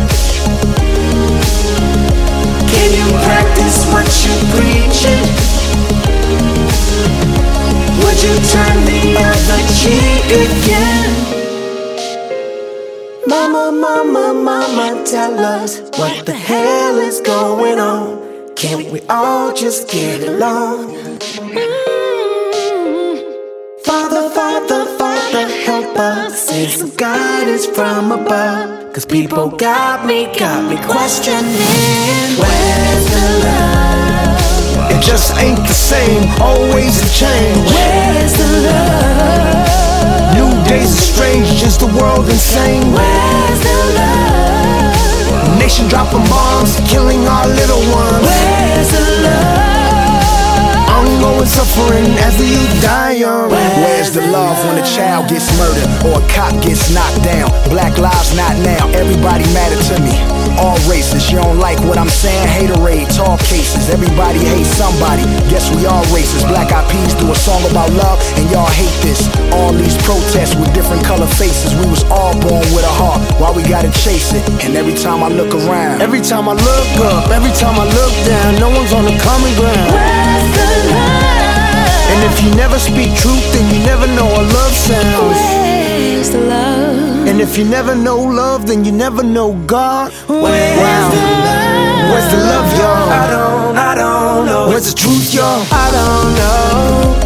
Can 2.67 2.91
you 2.97 3.13
practice 3.25 3.85
what 3.93 4.09
you 4.25 4.33
preaching? 4.57 5.46
Would 8.03 8.19
you 8.23 8.35
turn 8.53 8.79
the 8.91 9.03
other 9.29 9.61
cheek 9.79 10.27
again? 10.47 11.11
Mama, 13.27 13.71
mama, 13.73 14.35
mama, 14.35 15.05
tell 15.05 15.39
us 15.39 15.81
what 15.99 16.27
the 16.27 16.33
hell 16.33 16.99
is 16.99 17.21
going 17.21 17.79
on. 17.79 18.55
Can't 18.57 18.91
we 18.91 19.01
all 19.09 19.53
just 19.55 19.89
get 19.91 20.23
along? 20.27 20.95
Mm-hmm. 20.95 21.87
Father, 23.85 24.31
Father, 24.31 24.85
Father, 24.99 25.49
help 25.65 25.97
us. 25.97 26.49
Send 26.49 26.71
some 26.71 26.91
guidance 26.97 27.67
from 27.67 28.11
above. 28.11 28.93
Cause 28.93 29.07
people 29.07 29.49
got 29.51 30.07
me, 30.07 30.27
got 30.39 30.65
me 30.71 30.77
questioning. 30.87 31.45
Where's 32.41 33.07
the 33.11 33.41
love? 33.45 33.86
It 34.97 35.03
just 35.03 35.37
ain't 35.37 35.61
the 35.61 35.77
same, 35.77 36.25
always 36.41 36.97
a 37.05 37.09
change. 37.13 37.69
Where's 37.69 38.33
the 38.33 38.49
love? 38.65 40.33
New 40.33 40.49
days 40.65 40.89
are 40.89 41.05
strange, 41.13 41.61
is 41.61 41.77
the 41.77 41.93
world 42.01 42.25
insane? 42.25 42.81
Where's 42.97 43.61
the 43.61 43.77
love? 43.93 45.59
Nation 45.61 45.87
dropping 45.89 46.25
bombs, 46.33 46.81
killing 46.89 47.29
our 47.29 47.47
little 47.47 47.85
ones. 47.93 48.25
Where's 48.25 48.89
the 48.89 49.05
love? 49.21 49.67
Ongoing 50.89 51.45
suffering 51.45 52.09
as 52.25 52.39
the 52.39 52.47
youth 52.47 52.81
die 52.81 53.21
young. 53.21 53.51
Where's 53.51 54.13
the 54.13 54.25
love 54.33 54.57
when 54.65 54.79
a 54.83 54.87
child 54.87 55.29
gets 55.29 55.53
murdered 55.59 56.09
or 56.09 56.25
a 56.25 56.29
cop 56.33 56.57
gets 56.63 56.89
knocked 56.89 57.23
down? 57.23 57.51
Black 57.69 57.99
lives 57.99 58.35
not 58.35 58.57
now, 58.65 58.89
everybody 58.97 59.45
matter 59.53 59.66
to 59.87 60.03
me. 60.03 60.19
All 60.59 60.75
races, 60.91 61.31
you 61.31 61.39
don't 61.39 61.59
like 61.59 61.79
what 61.87 61.99
I'm 61.99 62.09
saying? 62.11 62.49
Haterade, 62.49 63.07
tall 63.15 63.39
cases, 63.39 63.89
everybody 63.91 64.41
hates 64.41 64.73
somebody. 64.75 65.23
Guess 65.47 65.71
we 65.77 65.87
all 65.87 66.03
racist. 66.11 66.49
Black 66.49 66.73
Eyed 66.73 66.91
Peas 66.91 67.15
do 67.15 67.31
a 67.31 67.37
song 67.37 67.63
about 67.71 67.93
love, 67.95 68.19
and 68.35 68.51
y'all 68.51 68.67
hate 68.67 68.95
this. 69.05 69.31
All 69.55 69.73
these 69.73 69.95
protests 70.03 70.57
with 70.57 70.73
different 70.75 71.05
color 71.05 71.27
faces. 71.27 71.75
We 71.79 71.87
was 71.87 72.03
all 72.11 72.35
born 72.41 72.67
with 72.75 72.83
a 72.83 72.95
heart, 72.99 73.21
why 73.39 73.53
we 73.53 73.63
gotta 73.63 73.93
chase 74.03 74.35
it? 74.35 74.43
And 74.65 74.77
every 74.77 74.95
time 74.95 75.23
I 75.23 75.29
look 75.29 75.55
around, 75.55 76.03
Every 76.03 76.21
time 76.21 76.49
I 76.49 76.55
look 76.55 76.91
up, 77.07 77.31
every 77.31 77.53
time 77.53 77.79
I 77.79 77.85
look 77.87 78.15
down, 78.27 78.59
no 78.59 78.69
one's 78.71 78.93
on 78.93 79.05
the 79.05 79.15
common 79.23 79.53
ground. 79.55 79.91
Where's 79.95 80.51
the 80.57 80.67
love? 80.91 82.11
And 82.11 82.21
if 82.27 82.43
you 82.43 82.51
never 82.57 82.79
speak 82.79 83.15
truth, 83.15 83.45
then 83.53 83.67
you 83.75 83.85
never 83.85 84.07
know 84.07 84.27
what 84.27 84.47
love 84.51 84.73
sounds. 84.73 85.37
Where's 85.37 86.31
the 86.31 86.41
love? 86.41 87.06
And 87.27 87.41
if 87.41 87.59
you 87.59 87.65
never 87.65 87.95
know 87.95 88.19
love, 88.19 88.67
then 88.67 88.85
you 88.85 88.93
never 88.93 89.23
know 89.23 89.53
God. 89.67 90.13
Where's 90.29 90.79
Wow. 90.79 91.11
the 91.11 91.23
love? 91.47 92.11
Where's 92.11 92.29
the 92.33 92.41
love, 92.53 92.69
y'all? 92.79 93.11
I 93.11 93.25
don't, 93.35 93.77
I 93.77 93.95
don't 93.95 94.47
know. 94.47 94.69
Where's 94.69 94.89
the 94.91 94.97
truth, 94.97 95.35
y'all? 95.35 95.63
I 95.73 95.87
don't 95.99 96.31
know. 96.41 97.17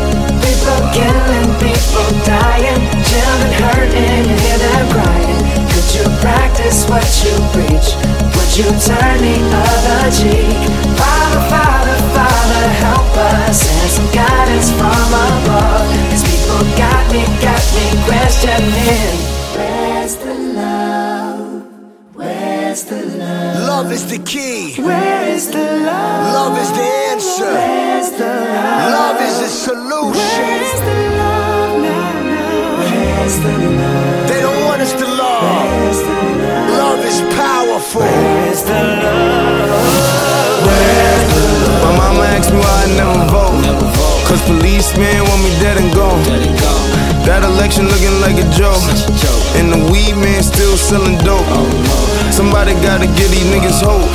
People 0.40 0.80
killing, 0.96 1.48
people 1.60 2.08
dying, 2.24 2.80
children 3.10 3.52
hurting, 3.60 4.22
you 4.30 4.36
hear 4.44 4.58
them 4.64 4.84
crying. 4.94 5.40
Could 5.72 5.88
you 5.96 6.04
practice 6.24 6.88
what 6.88 7.04
you 7.22 7.34
preach? 7.52 7.88
Would 8.34 8.50
you 8.56 8.68
turn 8.88 9.16
the 9.20 9.36
other 9.68 10.02
cheek? 10.16 10.58
Father, 10.96 11.40
Father, 11.52 11.96
Father, 12.16 12.64
help 12.88 13.12
us. 13.36 13.60
Send 13.62 13.90
some 13.96 14.10
guidance 14.16 14.70
from 14.72 15.08
above. 15.28 15.84
Cause 16.08 16.24
people 16.24 16.64
got 16.80 17.04
me, 17.12 17.22
got 17.44 17.62
me 17.76 17.86
questioning. 18.08 19.39
Love? 23.82 23.90
love 23.90 23.92
is 23.92 24.06
the 24.10 24.18
key. 24.24 24.74
Where 24.82 25.28
is 25.28 25.50
the 25.50 25.58
love? 25.58 26.34
Love 26.34 26.58
is 26.58 26.70
the 26.72 26.88
answer. 27.12 27.52
Where's 27.52 28.10
the 28.10 28.26
love? 28.26 28.92
Love 28.92 29.20
is 29.22 29.38
the 29.40 29.48
solution. 29.48 30.12
Where's 30.12 30.80
the 30.88 30.96
love 31.20 31.80
now, 31.80 32.12
now? 32.34 32.78
Where's 32.78 33.36
the 33.44 33.54
love? 33.80 34.28
They 34.28 34.40
don't 34.42 34.64
want 34.66 34.82
us 34.82 34.92
to 34.92 35.06
love. 35.06 35.42
Where's 35.42 36.00
the 36.08 36.18
love? 36.44 36.70
Love 36.82 37.00
is 37.10 37.20
powerful. 37.34 38.02
Where's 38.02 38.62
the 38.64 38.80
love? 39.02 39.40
My 41.84 41.92
mama 41.96 42.22
asked 42.36 42.52
me 42.52 42.58
why 42.58 42.84
I 42.84 42.88
never 43.00 43.24
vote. 43.32 43.64
Cause 44.28 44.42
policemen 44.42 45.24
want 45.24 45.42
me 45.42 45.50
dead 45.60 45.76
and 45.78 45.92
gone. 45.94 46.99
That 47.26 47.44
election 47.44 47.86
looking 47.86 48.16
like 48.20 48.36
a 48.40 48.48
joke. 48.56 48.82
And 49.58 49.72
the 49.72 49.80
weed 49.92 50.16
man 50.16 50.42
still 50.42 50.76
selling 50.76 51.18
dope. 51.20 51.46
Somebody 52.32 52.72
gotta 52.80 53.06
give 53.06 53.30
these 53.30 53.46
niggas 53.52 53.80
hope. 53.84 54.08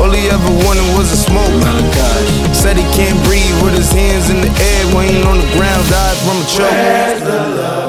All 0.00 0.10
he 0.10 0.28
ever 0.28 0.50
wanted 0.64 0.86
was 0.96 1.12
a 1.12 1.20
smoke. 1.20 1.52
Said 2.54 2.76
he 2.76 2.84
can't 2.96 3.18
breathe 3.24 3.56
with 3.62 3.74
his 3.76 3.92
hands 3.92 4.30
in 4.30 4.40
the 4.40 4.48
air, 4.48 4.96
weighing 4.96 5.26
on 5.26 5.38
the 5.38 5.48
ground, 5.56 5.84
died 5.88 6.16
from 6.24 6.36
a 6.40 6.46
choke. 6.48 7.79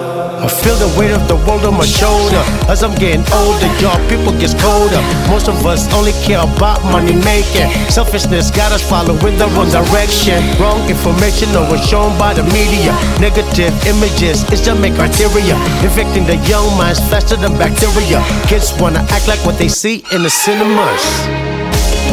I 0.42 0.50
feel 0.50 0.74
the 0.82 0.90
weight 0.98 1.14
of 1.14 1.22
the 1.30 1.38
world 1.46 1.70
on 1.70 1.78
my 1.78 1.86
shoulder. 1.86 2.42
As 2.66 2.82
I'm 2.82 2.98
getting 2.98 3.22
older, 3.30 3.70
y'all 3.78 4.02
people 4.10 4.34
gets 4.42 4.58
colder. 4.58 4.98
Most 5.30 5.46
of 5.46 5.62
us 5.70 5.86
only 5.94 6.18
care 6.26 6.42
about 6.42 6.82
money 6.90 7.14
making. 7.14 7.70
Selfishness 7.94 8.50
got 8.50 8.74
us 8.74 8.82
following 8.82 9.38
the 9.38 9.46
wrong 9.54 9.70
direction. 9.70 10.42
Wrong 10.58 10.82
information 10.90 11.54
always 11.54 11.86
shown 11.86 12.18
by 12.18 12.34
the 12.34 12.42
media. 12.50 12.90
Negative 13.22 13.70
images 13.86 14.42
is 14.50 14.66
the 14.66 14.74
main 14.74 14.98
criteria. 14.98 15.54
Infecting 15.86 16.26
the 16.26 16.42
young 16.50 16.66
minds 16.74 16.98
faster 17.06 17.38
than 17.38 17.54
bacteria. 17.62 18.18
Kids 18.50 18.74
wanna 18.82 19.06
act 19.14 19.30
like 19.30 19.46
what 19.46 19.62
they 19.62 19.70
see 19.70 20.02
in 20.10 20.26
the 20.26 20.34
cinemas. 20.34 21.06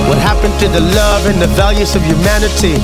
What 0.04 0.20
happened 0.20 0.52
to 0.60 0.68
the 0.68 0.84
love 0.84 1.24
and 1.24 1.40
the 1.40 1.48
values 1.56 1.96
of 1.96 2.04
humanity? 2.04 2.76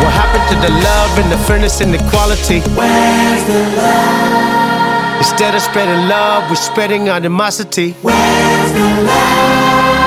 What 0.00 0.12
happened 0.12 0.46
to 0.52 0.56
the 0.66 0.72
love 0.80 1.18
and 1.18 1.30
the 1.30 1.38
fairness 1.46 1.80
and 1.80 1.94
equality? 1.94 2.60
Where's 2.74 3.44
the 3.46 3.60
love? 3.76 5.18
Instead 5.18 5.54
of 5.54 5.60
spreading 5.60 6.08
love, 6.08 6.48
we're 6.48 6.56
spreading 6.56 7.08
animosity. 7.08 7.92
Where's 8.00 8.72
the 8.72 8.80
love? 8.80 10.00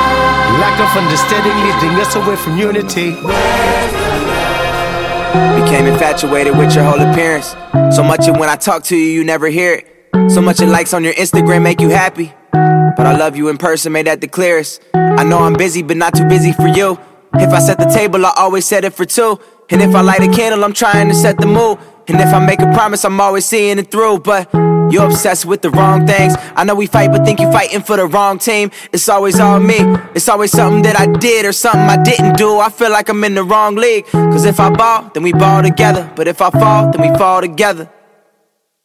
Lack 0.59 0.79
of 0.79 0.89
understanding 0.97 1.55
leading 1.65 1.99
us 2.01 2.15
away 2.15 2.35
from 2.35 2.57
unity. 2.57 3.11
Where's 3.11 3.91
the 3.91 4.09
love? 4.27 5.63
Became 5.63 5.85
infatuated 5.85 6.57
with 6.57 6.73
your 6.73 6.83
whole 6.83 6.99
appearance. 6.99 7.55
So 7.95 8.03
much 8.03 8.27
it 8.27 8.31
when 8.31 8.49
I 8.49 8.55
talk 8.55 8.83
to 8.85 8.95
you, 8.95 9.05
you 9.05 9.23
never 9.23 9.47
hear 9.47 9.73
it. 9.75 10.31
So 10.31 10.41
much 10.41 10.59
it 10.61 10.67
likes 10.67 10.93
on 10.93 11.03
your 11.03 11.13
Instagram 11.13 11.61
make 11.63 11.79
you 11.79 11.89
happy. 11.89 12.33
But 12.51 13.05
I 13.05 13.15
love 13.17 13.35
you 13.35 13.49
in 13.49 13.57
person, 13.57 13.91
made 13.91 14.07
that 14.07 14.21
the 14.21 14.27
clearest. 14.27 14.81
I 14.93 15.23
know 15.23 15.39
I'm 15.39 15.53
busy, 15.53 15.81
but 15.83 15.97
not 15.97 16.15
too 16.15 16.27
busy 16.27 16.51
for 16.53 16.67
you. 16.67 16.99
If 17.35 17.49
I 17.51 17.59
set 17.59 17.79
the 17.79 17.85
table, 17.85 18.23
I 18.25 18.33
always 18.37 18.65
set 18.65 18.85
it 18.85 18.93
for 18.93 19.05
two. 19.05 19.39
And 19.73 19.81
if 19.81 19.95
I 19.95 20.01
light 20.01 20.21
a 20.21 20.31
candle, 20.31 20.63
I'm 20.63 20.73
trying 20.73 21.09
to 21.09 21.15
set 21.15 21.37
the 21.37 21.47
mood. 21.47 21.79
And 22.07 22.19
if 22.21 22.33
I 22.33 22.45
make 22.45 22.61
a 22.61 22.71
promise, 22.73 23.03
I'm 23.03 23.19
always 23.19 23.45
seeing 23.45 23.79
it 23.79 23.89
through. 23.89 24.19
But 24.19 24.53
You're 24.93 25.05
obsessed 25.05 25.45
with 25.45 25.63
the 25.63 25.71
wrong 25.71 26.05
things. 26.05 26.35
I 26.55 26.63
know 26.63 26.75
we 26.75 26.85
fight, 26.85 27.11
but 27.11 27.25
think 27.25 27.39
you 27.39 27.51
fighting 27.51 27.81
for 27.81 27.97
the 27.97 28.05
wrong 28.05 28.37
team. 28.37 28.69
It's 28.91 29.09
always 29.09 29.39
on 29.39 29.65
me. 29.65 29.77
It's 30.13 30.29
always 30.29 30.51
something 30.51 30.83
that 30.83 30.99
I 30.99 31.07
did 31.07 31.47
or 31.47 31.51
something 31.51 31.81
I 31.81 32.01
didn't 32.03 32.37
do. 32.37 32.59
I 32.59 32.69
feel 32.69 32.91
like 32.91 33.09
I'm 33.09 33.23
in 33.23 33.33
the 33.33 33.43
wrong 33.43 33.75
league. 33.75 34.05
Cause 34.05 34.45
if 34.45 34.59
I 34.59 34.69
ball, 34.69 35.09
then 35.13 35.23
we 35.23 35.33
ball 35.33 35.63
together. 35.63 36.11
But 36.15 36.27
if 36.27 36.41
I 36.41 36.51
fall, 36.51 36.91
then 36.91 37.01
we 37.01 37.17
fall 37.17 37.41
together. 37.41 37.89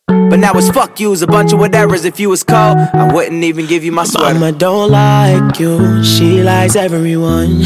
But 0.06 0.38
now 0.38 0.52
it's 0.54 0.70
fuck 0.70 0.98
yous, 0.98 1.20
a 1.20 1.26
bunch 1.26 1.52
of 1.52 1.58
whatevers. 1.58 2.06
If 2.06 2.18
you 2.18 2.30
was 2.30 2.42
cold, 2.42 2.78
I 2.78 3.12
wouldn't 3.12 3.44
even 3.44 3.66
give 3.66 3.84
you 3.84 3.92
my 3.92 4.04
sweater. 4.04 4.32
Mama 4.32 4.52
don't 4.52 4.90
like 4.90 5.60
you, 5.60 6.02
she 6.02 6.42
likes 6.42 6.76
everyone. 6.76 7.64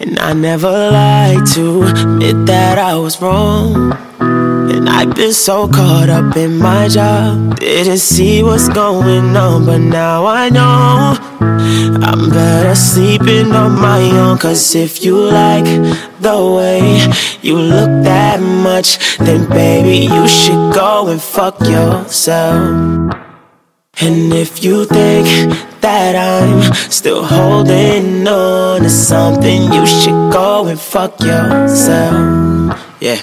And 0.00 0.18
I 0.18 0.32
never 0.32 0.70
lied 0.70 1.46
to 1.48 1.82
admit 1.82 2.46
that 2.46 2.78
I 2.78 2.96
was 2.96 3.20
wrong. 3.20 3.92
And 4.18 4.88
I've 4.88 5.14
been 5.14 5.34
so 5.34 5.68
caught 5.68 6.08
up 6.08 6.34
in 6.38 6.56
my 6.56 6.88
job, 6.88 7.58
didn't 7.58 7.98
see 7.98 8.42
what's 8.42 8.70
going 8.70 9.36
on, 9.36 9.66
but 9.66 9.76
now 9.76 10.24
I 10.24 10.48
know 10.48 11.18
I'm 12.02 12.30
better 12.30 12.74
sleeping 12.74 13.52
on 13.52 13.78
my 13.78 14.00
own. 14.18 14.38
Cause 14.38 14.74
if 14.74 15.04
you 15.04 15.20
like 15.20 15.66
the 16.20 16.38
way 16.56 16.80
you 17.42 17.56
look 17.56 18.02
that 18.04 18.40
much, 18.40 19.18
then 19.18 19.50
baby, 19.50 20.06
you 20.06 20.26
should 20.26 20.72
go 20.72 21.08
and 21.08 21.20
fuck 21.20 21.60
yourself. 21.60 23.29
And 24.02 24.32
if 24.32 24.64
you 24.64 24.86
think 24.86 25.26
that 25.82 26.16
I'm 26.16 26.72
still 26.90 27.22
holding 27.22 28.26
on 28.26 28.80
to 28.80 28.88
something, 28.88 29.70
you 29.72 29.86
should 29.86 30.32
go 30.32 30.66
and 30.68 30.80
fuck 30.80 31.20
yourself. 31.20 32.80
Yeah. 33.00 33.20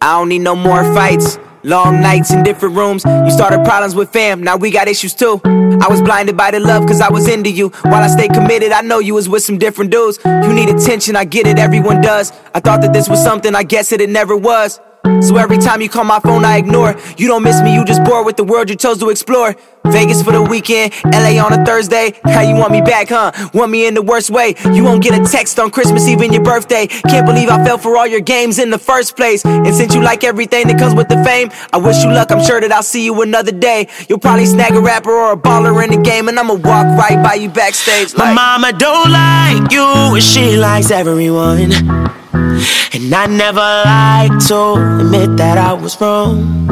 I 0.00 0.18
don't 0.18 0.28
need 0.28 0.40
no 0.42 0.54
more 0.54 0.84
fights. 0.94 1.38
Long 1.64 2.00
nights 2.00 2.30
in 2.30 2.44
different 2.44 2.76
rooms. 2.76 3.04
You 3.04 3.30
started 3.32 3.64
problems 3.64 3.96
with 3.96 4.12
fam, 4.12 4.42
now 4.42 4.56
we 4.56 4.70
got 4.70 4.86
issues 4.86 5.14
too. 5.14 5.40
I 5.44 5.88
was 5.88 6.00
blinded 6.00 6.36
by 6.36 6.52
the 6.52 6.60
love 6.60 6.86
cause 6.86 7.00
I 7.00 7.10
was 7.10 7.26
into 7.26 7.50
you. 7.50 7.70
While 7.82 8.02
I 8.02 8.06
stayed 8.06 8.34
committed, 8.34 8.70
I 8.70 8.82
know 8.82 9.00
you 9.00 9.14
was 9.14 9.28
with 9.28 9.42
some 9.42 9.58
different 9.58 9.90
dudes. 9.90 10.20
You 10.24 10.52
need 10.52 10.68
attention, 10.68 11.16
I 11.16 11.24
get 11.24 11.46
it, 11.46 11.58
everyone 11.58 12.02
does. 12.02 12.32
I 12.54 12.60
thought 12.60 12.82
that 12.82 12.92
this 12.92 13.08
was 13.08 13.20
something, 13.24 13.54
I 13.54 13.64
guess 13.64 13.90
it, 13.90 14.00
it 14.00 14.10
never 14.10 14.36
was. 14.36 14.78
So 15.20 15.36
every 15.36 15.58
time 15.58 15.80
you 15.80 15.88
call 15.88 16.04
my 16.04 16.20
phone, 16.20 16.44
I 16.44 16.56
ignore. 16.56 16.96
You 17.18 17.28
don't 17.28 17.42
miss 17.42 17.60
me, 17.62 17.74
you 17.74 17.84
just 17.84 18.02
bored 18.04 18.24
with 18.24 18.36
the 18.36 18.44
world 18.44 18.70
you 18.70 18.76
chose 18.76 18.98
to 18.98 19.10
explore. 19.10 19.54
Vegas 19.88 20.22
for 20.22 20.32
the 20.32 20.42
weekend, 20.42 20.94
LA 21.04 21.44
on 21.44 21.52
a 21.52 21.62
Thursday. 21.64 22.14
How 22.24 22.40
you 22.40 22.54
want 22.54 22.72
me 22.72 22.80
back, 22.80 23.08
huh? 23.10 23.32
Want 23.52 23.70
me 23.70 23.86
in 23.86 23.92
the 23.92 24.00
worst 24.00 24.30
way. 24.30 24.54
You 24.72 24.82
won't 24.82 25.02
get 25.02 25.12
a 25.12 25.30
text 25.30 25.58
on 25.58 25.70
Christmas 25.70 26.08
Eve 26.08 26.22
and 26.22 26.32
your 26.32 26.42
birthday. 26.42 26.86
Can't 26.86 27.26
believe 27.26 27.50
I 27.50 27.62
fell 27.64 27.76
for 27.76 27.98
all 27.98 28.06
your 28.06 28.20
games 28.20 28.58
in 28.58 28.70
the 28.70 28.78
first 28.78 29.14
place. 29.14 29.44
And 29.44 29.74
since 29.74 29.94
you 29.94 30.00
like 30.02 30.24
everything 30.24 30.68
that 30.68 30.78
comes 30.78 30.94
with 30.94 31.08
the 31.08 31.22
fame, 31.22 31.50
I 31.72 31.76
wish 31.76 32.02
you 32.02 32.10
luck. 32.10 32.32
I'm 32.32 32.42
sure 32.42 32.62
that 32.62 32.72
I'll 32.72 32.82
see 32.82 33.04
you 33.04 33.20
another 33.20 33.52
day. 33.52 33.88
You'll 34.08 34.20
probably 34.20 34.46
snag 34.46 34.74
a 34.74 34.80
rapper 34.80 35.10
or 35.10 35.32
a 35.32 35.36
baller 35.36 35.84
in 35.84 35.90
the 35.90 36.02
game, 36.02 36.28
and 36.28 36.38
I'ma 36.38 36.54
walk 36.54 36.86
right 36.98 37.22
by 37.22 37.34
you 37.34 37.50
backstage. 37.50 38.16
My 38.16 38.32
mama 38.32 38.72
don't 38.72 39.10
like 39.10 39.70
you, 39.70 39.84
and 39.84 40.22
she 40.22 40.56
likes 40.56 40.90
everyone. 40.90 42.03
And 42.92 43.12
I 43.12 43.26
never 43.26 43.60
like 43.60 44.38
to 44.48 44.74
admit 45.00 45.36
that 45.36 45.58
I 45.58 45.72
was 45.72 46.00
wrong. 46.00 46.64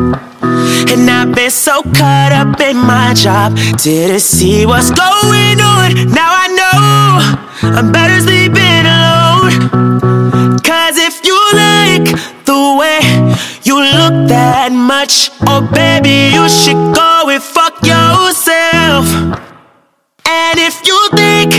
And 0.90 1.10
I've 1.10 1.34
been 1.34 1.50
so 1.50 1.82
caught 1.82 2.32
up 2.32 2.60
in 2.60 2.76
my 2.76 3.14
job, 3.14 3.56
didn't 3.78 4.20
see 4.20 4.66
what's 4.66 4.90
going 4.90 5.58
on. 5.60 5.88
Now 6.12 6.30
I 6.44 6.46
know 6.58 7.78
I'm 7.78 7.90
better 7.90 8.20
sleeping 8.20 8.84
alone. 8.86 10.58
Cause 10.60 10.96
if 10.98 11.24
you 11.24 11.38
like 11.54 12.06
the 12.44 12.76
way 12.78 13.00
you 13.64 13.76
look 13.80 14.28
that 14.28 14.70
much, 14.72 15.30
oh 15.46 15.68
baby, 15.72 16.34
you 16.34 16.48
should 16.48 16.80
go 16.94 17.30
and 17.30 17.42
fuck 17.42 17.74
yourself. 17.82 19.06
And 20.26 20.58
if 20.58 20.86
you 20.86 20.98
think 21.14 21.50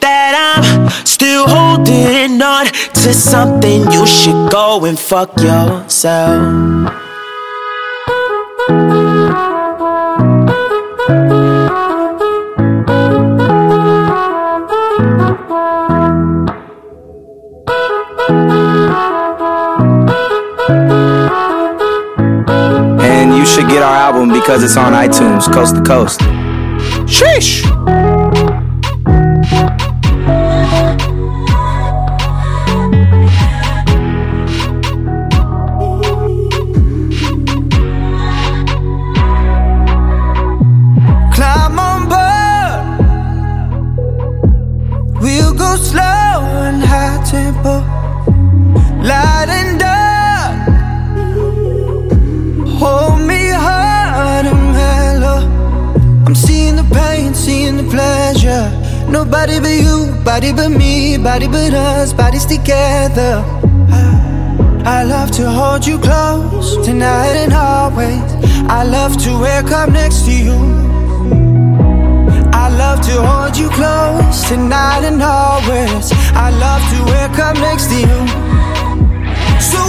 that 0.00 0.32
I'm 0.38 0.88
still 1.04 1.46
holding 1.48 2.40
on 2.40 2.66
to 3.06 3.14
something, 3.14 3.88
you 3.92 4.04
should 4.04 4.50
go 4.50 4.84
and 4.84 4.98
fuck 4.98 5.30
yourself. 5.40 6.92
and 22.98 23.36
you 23.36 23.46
should 23.46 23.68
get 23.68 23.84
our 23.84 23.94
album 23.94 24.30
because 24.30 24.64
it's 24.64 24.76
on 24.76 24.92
iTunes, 24.92 25.52
coast 25.52 25.76
to 25.76 25.82
coast. 25.82 26.20
Sheesh! 27.06 27.62
Nobody 59.16 59.58
but 59.60 59.70
you, 59.70 60.14
body 60.22 60.52
but 60.52 60.68
me, 60.68 61.16
body 61.16 61.48
but 61.48 61.72
us, 61.72 62.12
bodies 62.12 62.44
together. 62.44 63.42
I 64.84 65.04
love 65.04 65.30
to 65.38 65.48
hold 65.50 65.86
you 65.86 65.98
close 65.98 66.76
tonight 66.84 67.34
and 67.42 67.50
always. 67.54 68.30
I 68.68 68.82
love 68.84 69.16
to 69.24 69.30
wake 69.40 69.72
up 69.72 69.88
next 69.88 70.26
to 70.26 70.32
you. 70.32 70.58
I 72.52 72.68
love 72.68 73.00
to 73.08 73.14
hold 73.28 73.56
you 73.56 73.70
close 73.70 74.46
tonight 74.50 75.04
and 75.04 75.22
always. 75.22 76.12
I 76.36 76.50
love 76.50 76.82
to 76.92 76.98
wake 77.12 77.38
up 77.38 77.56
next 77.56 77.86
to 77.92 77.96
you. 77.96 78.20
So 79.70 79.80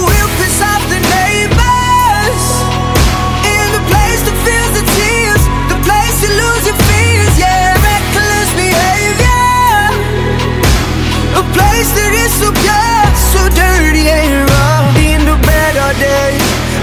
place 11.54 11.90
that 11.96 12.12
is 12.14 12.32
so 12.40 12.48
pure, 12.52 13.04
so 13.32 13.40
dirty 13.54 14.08
and 14.08 14.48
raw. 14.48 14.84
In 14.98 15.20
the 15.24 15.36
better 15.44 15.90
day, 15.98 16.34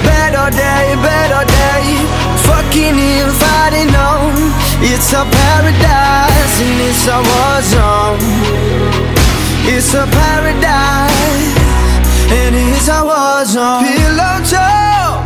better 0.05 0.47
day, 0.53 0.95
better 1.01 1.43
day, 1.45 1.85
fucking 2.47 2.97
and 2.97 3.31
fighting 3.41 3.91
on. 3.95 4.33
It's 4.81 5.13
a 5.13 5.23
paradise 5.25 6.55
and 6.61 6.79
it's 6.87 7.07
a 7.07 7.19
war 7.19 7.57
zone. 7.73 8.21
It's 9.67 9.93
a 9.93 10.05
paradise 10.05 11.55
and 12.31 12.55
it's 12.55 12.87
a 12.87 13.01
war 13.03 13.45
zone. 13.45 13.83
Pillow 13.85 14.37
talk, 14.49 15.23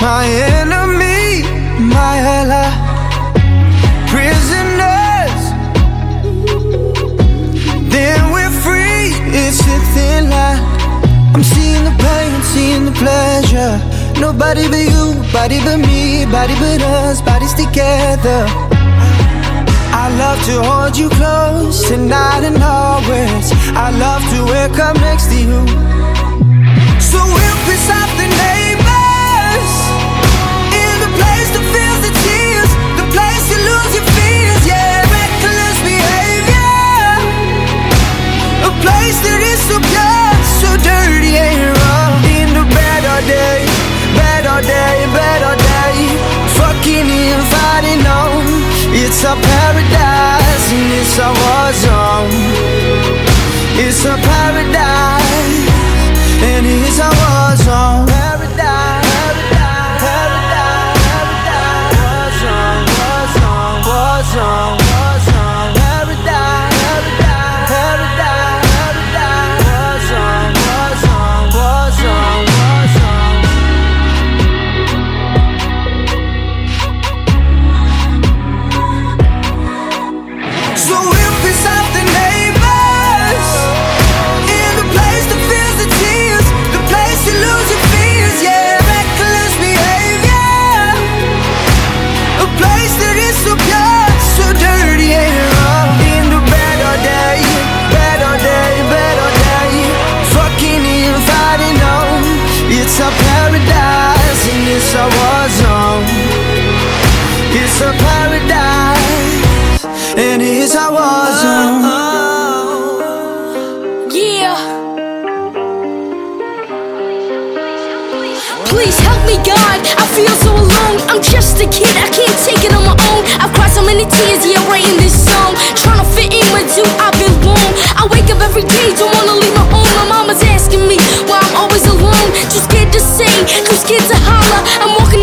my 0.00 0.24
enemy, 0.58 1.42
my 1.78 2.18
ally. 2.18 2.81
I'm 11.34 11.42
seeing 11.42 11.84
the 11.84 11.94
pain, 11.96 12.42
seeing 12.52 12.84
the 12.84 12.92
pleasure. 12.92 13.80
Nobody 14.20 14.68
but 14.68 14.84
you, 14.84 15.16
body 15.32 15.58
but 15.64 15.78
me, 15.78 16.26
body 16.26 16.54
but 16.60 16.82
us, 16.82 17.22
bodies 17.22 17.54
together. 17.54 18.44
I 19.94 20.08
love 20.18 20.38
to 20.48 20.54
hold 20.62 20.96
you 20.96 21.08
close 21.08 21.88
tonight 21.88 22.44
and 22.44 22.62
always. 22.62 23.52
I 23.76 23.90
love 23.96 24.22
to 24.32 24.38
wake 24.52 24.78
up 24.78 24.96
next 25.00 25.26
to 25.32 25.36
you. 25.40 25.60
So 27.00 27.18
we'll 27.18 27.60
piss 27.64 27.86
off 27.88 28.10
the 28.20 28.28
neighbors 28.28 29.72
in 30.84 30.92
the 31.04 31.10
place 31.16 31.48
that 31.56 31.64
feels 31.72 32.00
the 32.06 32.12
tears, 32.24 32.70
the 33.00 33.06
place 33.08 33.44
you 33.52 33.58
lose 33.68 33.92
your 33.96 34.06
fears, 34.16 34.62
yeah, 34.68 35.00
reckless 35.16 35.78
behavior, 35.80 36.76
a 38.68 38.72
place 38.84 39.18
that 39.24 39.40
is 39.44 39.60
so 39.68 39.76
pure, 39.80 40.11
dirty 40.82 41.36
eh? 41.36 41.72
raw. 41.72 42.10
In 42.38 42.48
the 42.56 42.64
day, 43.26 43.64
day, 44.16 44.42
day, 44.66 46.08
fucking. 46.58 47.22
It's 48.94 49.24
a 49.24 49.34
paradise 49.34 50.72
and 50.72 50.92
it's 51.00 51.18
a 51.18 51.30
war 51.42 51.72
zone. 51.84 52.30
It's 53.78 54.04
a 54.04 54.16
paradise, 54.16 55.21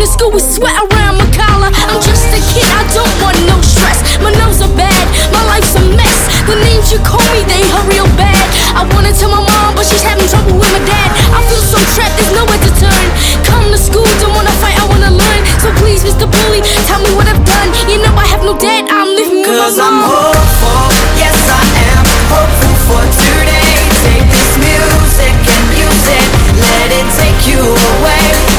to 0.00 0.08
school 0.08 0.32
with 0.32 0.44
sweat 0.44 0.72
around 0.72 1.20
my 1.20 1.28
collar. 1.36 1.68
I'm 1.68 2.00
just 2.00 2.24
a 2.32 2.40
kid, 2.48 2.64
I 2.72 2.82
don't 2.96 3.14
want 3.20 3.36
no 3.44 3.60
stress. 3.60 4.00
My 4.24 4.32
nerves 4.32 4.64
are 4.64 4.72
bad, 4.72 5.04
my 5.28 5.44
life's 5.44 5.76
a 5.76 5.82
mess. 5.92 6.18
The 6.48 6.56
names 6.56 6.88
you 6.88 6.96
call 7.04 7.20
me, 7.36 7.44
they 7.44 7.60
hurt 7.68 7.84
real 7.84 8.08
bad. 8.16 8.40
I 8.72 8.88
wanna 8.96 9.12
tell 9.12 9.28
my 9.28 9.44
mom, 9.44 9.76
but 9.76 9.84
she's 9.84 10.00
having 10.00 10.24
trouble 10.24 10.56
with 10.56 10.72
my 10.72 10.80
dad. 10.88 11.08
I 11.36 11.44
feel 11.44 11.60
so 11.60 11.76
trapped, 11.92 12.16
there's 12.16 12.32
nowhere 12.32 12.56
to 12.56 12.72
turn. 12.80 13.06
Come 13.44 13.68
to 13.68 13.76
school, 13.76 14.08
don't 14.24 14.32
wanna 14.32 14.54
fight, 14.64 14.80
I 14.80 14.88
wanna 14.88 15.12
learn. 15.12 15.40
So 15.60 15.68
please, 15.76 16.00
Mr. 16.00 16.24
Bully, 16.24 16.64
tell 16.88 17.04
me 17.04 17.12
what 17.12 17.28
I've 17.28 17.44
done. 17.44 17.68
You 17.84 18.00
know 18.00 18.14
I 18.16 18.24
have 18.32 18.40
no 18.40 18.56
dad, 18.56 18.88
I'm 18.88 19.12
living 19.12 19.44
with 19.44 19.52
my 19.52 19.68
Cause 19.68 19.76
I'm 19.76 20.00
mom. 20.00 20.08
hopeful, 20.08 20.80
yes 21.20 21.36
I 21.44 21.60
am 21.92 22.04
hopeful 22.32 22.74
for 22.88 23.02
today. 23.20 23.68
Take 24.00 24.24
this 24.32 24.52
music 24.64 25.34
and 25.36 25.66
use 25.76 26.04
it, 26.08 26.24
let 26.56 26.88
it 26.88 27.06
take 27.20 27.40
you 27.52 27.60
away 27.60 28.49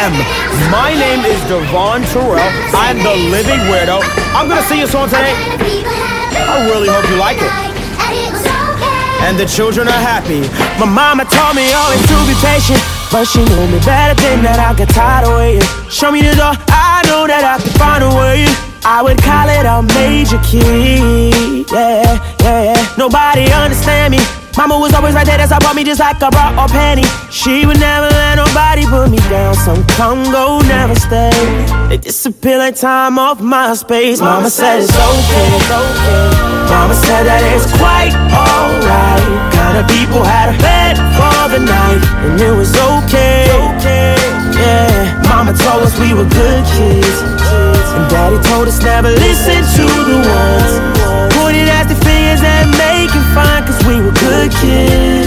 Ahem. 0.00 0.16
My 0.72 0.94
name 0.96 1.24
is 1.28 1.40
Devon 1.44 2.00
Terrell. 2.08 2.40
I'm 2.72 2.96
the 3.04 3.14
living 3.28 3.60
weirdo. 3.68 4.00
I'm 4.32 4.48
gonna 4.48 4.62
sing 4.62 4.80
a 4.82 4.86
song 4.86 5.08
today. 5.08 5.36
I 5.36 6.64
really 6.72 6.88
hope 6.88 7.04
you 7.10 7.16
like 7.16 7.36
it. 7.36 7.52
And 9.20 9.38
the 9.38 9.44
children 9.44 9.88
are 9.88 10.00
happy. 10.00 10.40
My 10.80 10.88
mama 10.88 11.28
told 11.28 11.54
me 11.54 11.68
always 11.72 12.00
to 12.08 12.16
be 12.24 12.32
patient, 12.40 12.80
but 13.12 13.28
she 13.28 13.44
knew 13.44 13.66
me 13.68 13.78
better 13.84 14.16
than 14.16 14.42
that. 14.48 14.56
I 14.56 14.72
got 14.72 14.88
tired 14.88 15.28
of 15.28 15.36
waiting. 15.36 15.68
Show 15.90 16.10
me 16.10 16.22
the 16.22 16.32
door, 16.32 16.56
I 16.72 17.04
know 17.04 17.28
that 17.28 17.44
I 17.44 17.60
can 17.60 17.72
find 17.76 18.00
a 18.00 18.08
way. 18.08 18.48
I 18.82 19.04
would 19.04 19.20
call 19.20 19.52
it 19.52 19.68
a 19.68 19.84
major 20.00 20.40
key. 20.40 21.68
Yeah, 21.68 22.16
yeah, 22.40 22.72
yeah. 22.72 22.96
Nobody 22.96 23.52
understand 23.52 24.16
me. 24.16 24.20
Mama 24.56 24.78
was 24.78 24.92
always 24.92 25.14
right 25.14 25.26
there, 25.26 25.36
that's 25.36 25.52
how 25.52 25.60
brought 25.60 25.76
me 25.76 25.84
just 25.84 26.00
like 26.00 26.16
a 26.20 26.30
bra 26.30 26.56
or 26.56 26.68
panty. 26.68 27.04
She 27.30 27.66
would 27.66 27.78
never 27.78 28.08
put 28.90 29.08
me 29.08 29.18
down. 29.30 29.54
Some 29.54 29.86
come 29.94 30.24
go, 30.34 30.58
never 30.66 30.94
stay. 30.94 31.30
They 31.88 31.96
disappear 31.96 32.58
like 32.58 32.74
time 32.74 33.18
off 33.18 33.40
my 33.40 33.74
space. 33.74 34.20
Mama 34.20 34.50
said 34.50 34.82
it's 34.82 34.90
okay. 34.90 35.50
okay. 35.70 36.26
Mama 36.66 36.94
said 36.94 37.24
that 37.30 37.42
it's 37.54 37.70
quite 37.78 38.12
alright. 38.34 39.24
Kind 39.54 39.78
of 39.78 39.86
people 39.86 40.22
had 40.26 40.50
a 40.54 40.56
bed 40.58 40.98
for 41.14 41.42
the 41.54 41.62
night, 41.62 42.02
and 42.26 42.34
it 42.42 42.54
was 42.54 42.74
okay. 42.74 43.46
okay. 43.78 44.18
Yeah, 44.58 45.22
Mama 45.30 45.54
told 45.54 45.86
us 45.86 45.94
we 46.02 46.12
were 46.12 46.28
good 46.28 46.62
kids, 46.74 47.18
and 47.94 48.04
Daddy 48.10 48.42
told 48.50 48.66
us 48.68 48.82
never 48.82 49.08
listen 49.08 49.62
to 49.78 49.86
the 49.86 50.18
ones 50.18 51.10
pointing 51.38 51.68
at 51.70 51.86
the 51.88 51.96
fingers 52.04 52.42
and 52.42 52.70
making 52.76 53.26
fun, 53.34 53.64
cause 53.66 53.80
we 53.86 53.96
were 54.02 54.14
good 54.18 54.50
kids. 54.60 55.19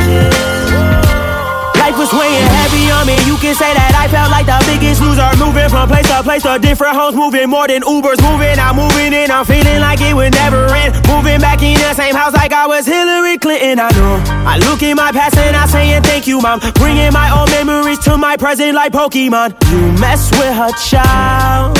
Say 3.53 3.73
that 3.73 3.93
I 3.93 4.07
felt 4.09 4.29
like 4.31 4.45
the 4.45 4.57
biggest 4.65 5.01
loser. 5.01 5.29
Moving 5.37 5.69
from 5.69 5.87
place 5.87 6.07
to 6.09 6.23
place 6.23 6.43
to 6.43 6.57
different 6.59 6.95
homes. 6.95 7.15
Moving 7.15 7.49
more 7.49 7.67
than 7.67 7.81
Ubers. 7.81 8.19
Moving, 8.21 8.57
I'm 8.57 8.75
moving 8.75 9.13
in. 9.13 9.31
I'm 9.31 9.45
feeling 9.45 9.79
like 9.79 10.01
it 10.01 10.13
would 10.13 10.33
never 10.33 10.65
end. 10.73 10.95
Moving 11.07 11.39
back 11.39 11.61
in 11.61 11.77
the 11.77 11.93
same 11.93 12.15
house 12.15 12.33
like 12.33 12.53
I 12.53 12.67
was 12.67 12.85
Hillary 12.85 13.37
Clinton. 13.37 13.79
I 13.79 13.89
know. 13.91 14.21
I 14.45 14.57
look 14.57 14.81
in 14.81 14.95
my 14.95 15.11
past 15.11 15.37
and 15.37 15.55
I 15.55 15.65
saying 15.67 16.03
thank 16.03 16.27
you, 16.27 16.41
mom. 16.41 16.59
Bringing 16.75 17.13
my 17.13 17.29
old 17.37 17.49
memories 17.51 17.99
to 18.05 18.17
my 18.17 18.37
present 18.37 18.73
like 18.73 18.91
Pokemon. 18.91 19.55
You 19.71 19.81
mess 19.99 20.31
with 20.31 20.53
her 20.53 20.71
child. 20.89 21.77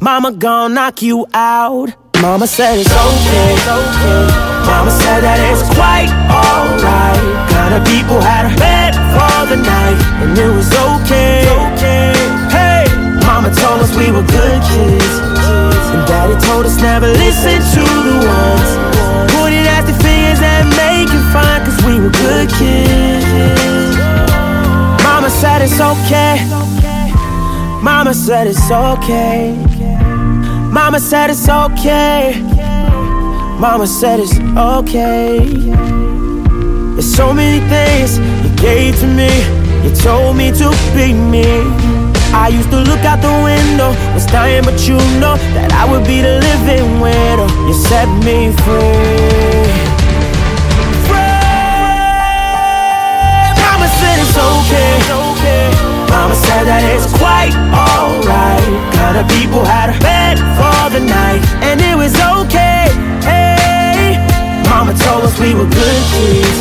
Mama 0.00 0.32
gon' 0.32 0.74
knock 0.74 1.02
you 1.02 1.26
out. 1.32 1.94
Mama 2.20 2.46
said 2.46 2.78
it's 2.78 2.90
okay. 2.90 3.52
Mama 4.66 4.90
said 4.90 5.20
that 5.20 5.38
it's 5.50 5.62
quite 5.74 6.10
alright. 6.32 7.22
Kinda 7.52 7.78
people 7.90 8.20
had 8.20 8.52
a 8.52 8.56
bed 8.58 9.05
for 9.36 9.46
the 9.52 9.56
night, 9.56 9.98
and 10.22 10.38
it 10.38 10.48
was 10.48 10.68
okay. 10.72 11.44
Hey, 12.48 12.84
Mama 13.26 13.50
told 13.52 13.80
us 13.84 13.90
we 13.96 14.10
were 14.10 14.24
good 14.24 14.60
kids, 14.70 15.14
and 15.92 16.02
Daddy 16.08 16.36
told 16.46 16.64
us 16.64 16.80
never 16.80 17.08
listen 17.08 17.58
to 17.74 17.84
the 18.08 18.16
ones 18.24 18.70
pointing 19.34 19.66
at 19.76 19.84
the 19.84 19.94
fingers 20.04 20.40
and 20.40 20.68
making 20.84 21.24
fun, 21.34 21.56
cause 21.64 21.78
we 21.84 22.00
were 22.00 22.14
good 22.24 22.48
kids. 22.58 23.96
Mama 25.04 25.28
said 25.30 25.60
it's 25.62 25.80
okay. 25.80 26.36
Mama 27.82 28.14
said 28.14 28.46
it's 28.46 28.70
okay. 28.70 29.54
Mama 30.72 30.98
said 30.98 31.30
it's 31.30 31.48
okay. 31.48 32.40
Mama 33.60 33.86
said 33.86 34.20
it's 34.20 34.38
okay. 34.56 35.38
There's 36.94 37.14
so 37.14 37.32
many 37.34 37.60
things 37.68 38.18
gave 38.56 38.98
to 39.00 39.06
me. 39.06 39.30
You 39.84 39.94
told 39.94 40.36
me 40.36 40.50
to 40.52 40.70
be 40.94 41.12
me. 41.12 41.46
I 42.34 42.48
used 42.48 42.70
to 42.70 42.80
look 42.80 43.04
out 43.04 43.22
the 43.22 43.32
window, 43.44 43.94
was 44.12 44.26
dying, 44.26 44.64
but 44.64 44.86
you 44.88 44.96
know 45.20 45.36
that 45.54 45.72
I 45.72 45.84
would 45.90 46.04
be 46.04 46.20
the 46.20 46.40
living 46.42 47.00
widow. 47.00 47.48
You 47.66 47.74
set 47.74 48.08
me 48.26 48.50
free. 48.66 49.70
Mama 53.62 53.88
said 53.98 54.16
it's 54.20 54.36
okay. 54.36 54.90
Mama 56.10 56.34
said 56.34 56.64
that 56.66 56.82
it's 56.92 57.06
quite 57.16 57.54
alright. 57.72 58.64
People 59.32 59.64
had 59.64 59.88
a 59.88 59.98
bed 60.00 60.36
for 60.58 60.90
the 60.92 61.00
night, 61.00 61.40
and 61.64 61.80
it 61.80 61.96
was 61.96 62.12
okay. 62.36 62.92
Hey, 63.24 64.20
Mama 64.68 64.92
told 64.92 65.24
us 65.24 65.38
we 65.40 65.54
were 65.54 65.64
good 65.64 66.02
kids, 66.12 66.58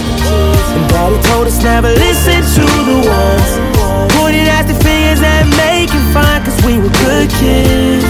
never 1.65 1.89
listen 1.97 2.39
to 2.53 2.65
the 2.85 2.97
ones 3.09 3.51
pointing 4.13 4.45
at 4.45 4.69
the 4.69 4.77
fingers 4.85 5.17
and 5.17 5.49
making 5.57 6.05
fun, 6.13 6.37
cause 6.45 6.53
we 6.61 6.77
were 6.77 6.93
good 7.01 7.27
kids. 7.41 8.05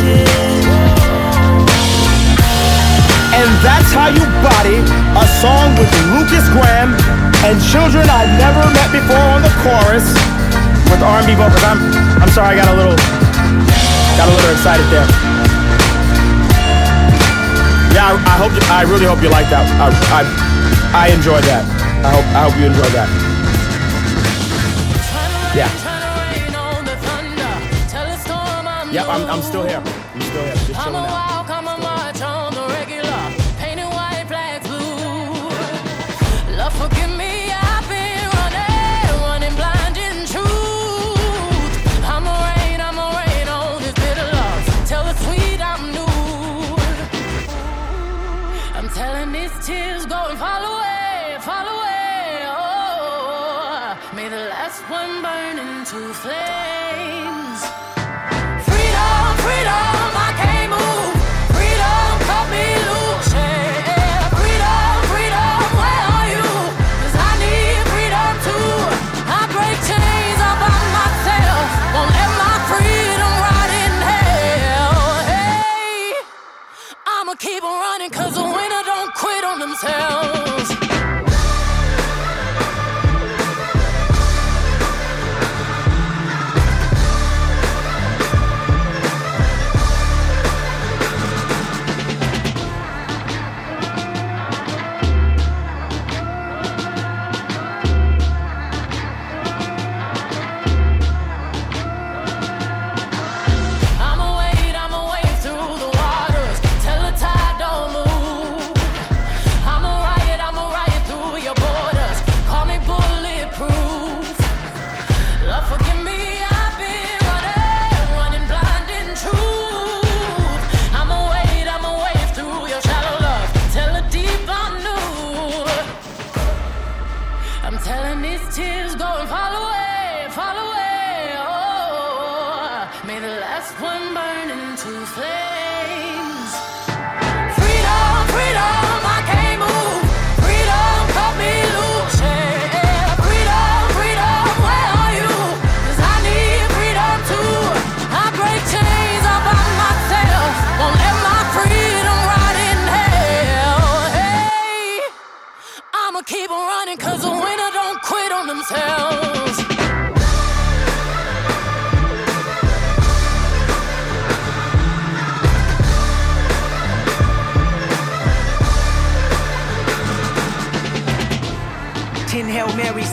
And 3.32 3.50
that's 3.64 3.90
how 3.96 4.12
you 4.12 4.20
body 4.44 4.84
a 5.16 5.26
song 5.40 5.72
with 5.80 5.88
Lukas 6.14 6.44
Graham 6.52 6.92
and 7.48 7.56
children 7.72 8.04
I've 8.12 8.28
never 8.36 8.60
met 8.76 8.92
before 8.92 9.24
on 9.34 9.42
the 9.42 9.54
chorus 9.64 10.04
with 10.92 11.00
R&B 11.00 11.32
vocals. 11.40 11.64
I'm, 11.64 11.80
I'm 12.22 12.32
sorry, 12.36 12.60
I 12.60 12.64
got 12.64 12.70
a 12.70 12.78
little, 12.78 13.00
got 14.20 14.28
a 14.28 14.34
little 14.36 14.52
excited 14.52 14.86
there. 14.92 15.08
Yeah, 17.96 18.12
I, 18.12 18.20
I 18.20 18.36
hope, 18.36 18.52
you, 18.52 18.64
I 18.68 18.84
really 18.84 19.08
hope 19.08 19.24
you 19.24 19.32
like 19.32 19.48
that. 19.48 19.64
I, 19.80 19.88
I, 20.12 21.08
I 21.08 21.16
enjoyed 21.16 21.48
that. 21.48 21.85
I 22.06 22.10
hope, 22.12 22.26
I 22.36 22.44
hope 22.48 22.60
you 22.60 22.66
enjoy 22.68 22.90
that. 22.94 23.10
Yeah. 25.58 25.72
Yep, 28.92 29.08
I'm, 29.10 29.26
I'm 29.26 29.42
still 29.42 29.64
here. 29.64 29.82
I'm 29.84 30.22
still 30.22 30.44
here. 30.44 30.54
Just 30.54 30.84
chilling 30.84 30.96
out. 30.98 31.35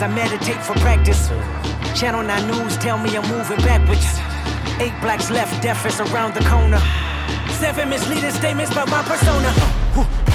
I 0.02 0.08
meditate 0.08 0.60
for 0.64 0.74
practice. 0.80 1.28
Channel 1.98 2.24
9 2.24 2.46
News 2.48 2.76
tell 2.78 2.98
me 2.98 3.16
I'm 3.16 3.22
moving 3.30 3.58
backwards. 3.58 4.04
Eight 4.80 4.92
blacks 5.00 5.30
left, 5.30 5.62
death 5.62 5.86
is 5.86 6.00
around 6.00 6.34
the 6.34 6.40
corner. 6.40 6.80
Seven 7.60 7.88
misleading 7.88 8.32
statements 8.32 8.72
about 8.72 8.90
my 8.90 9.02
persona. 9.02 9.52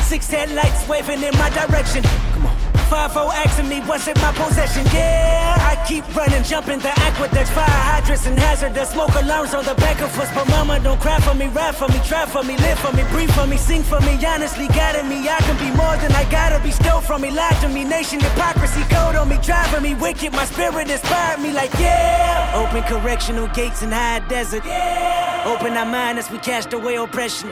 Six 0.04 0.30
headlights 0.32 0.88
waving 0.88 1.22
in 1.22 1.38
my 1.38 1.50
direction. 1.50 2.02
Come 2.32 2.46
on. 2.46 2.57
Five 2.90 3.18
O 3.18 3.30
asking 3.32 3.68
me 3.68 3.82
what's 3.82 4.08
in 4.08 4.16
my 4.22 4.32
possession. 4.32 4.86
Yeah, 4.94 5.58
I 5.60 5.76
keep 5.86 6.08
running, 6.16 6.42
jumping 6.44 6.80
the 6.80 6.88
aqueducts, 7.04 7.52
fire 7.52 7.66
hydrants 7.68 8.26
and 8.26 8.40
hazardous 8.40 8.92
smoke 8.92 9.14
alarms 9.16 9.54
on 9.54 9.66
the 9.66 9.76
back 9.76 10.00
of 10.00 10.18
us. 10.18 10.30
But 10.34 10.48
mama, 10.48 10.80
don't 10.80 11.00
cry 11.02 11.20
for 11.20 11.34
me, 11.34 11.48
rap 11.48 11.76
for 11.76 11.90
me, 11.90 12.00
try 12.06 12.26
for 12.26 12.44
me, 12.44 12.56
live 12.58 12.80
for 12.80 12.94
me, 12.94 13.04
breathe 13.12 13.32
for 13.32 13.46
me, 13.46 13.58
sing 13.58 13.84
for 13.84 14.00
me. 14.00 14.18
Honestly, 14.26 14.68
guiding 14.70 15.10
me, 15.10 15.28
I 15.28 15.38
can 15.40 15.58
be 15.60 15.70
more 15.76 15.98
than 15.98 16.14
I 16.14 16.24
gotta 16.32 16.64
be. 16.64 16.72
Stole 16.72 17.02
from 17.02 17.24
me, 17.24 17.30
lied 17.30 17.60
to 17.60 17.68
me, 17.68 17.84
nation 17.84 18.22
hypocrisy, 18.22 18.84
code 18.84 19.18
on 19.18 19.28
me, 19.28 19.38
driving 19.44 19.84
me 19.84 19.94
wicked. 19.94 20.32
My 20.32 20.46
spirit 20.46 20.90
inspired 20.90 21.42
me, 21.42 21.52
like 21.52 21.74
yeah. 21.80 22.54
Open 22.56 22.84
correctional 22.84 23.48
gates 23.50 23.82
in 23.82 23.92
high 23.92 24.20
desert. 24.30 24.64
Yeah. 24.66 25.44
Open 25.46 25.76
our 25.76 25.86
mind 25.86 26.20
as 26.20 26.32
we 26.32 26.38
cast 26.38 26.72
away 26.72 26.96
oppression. 26.96 27.50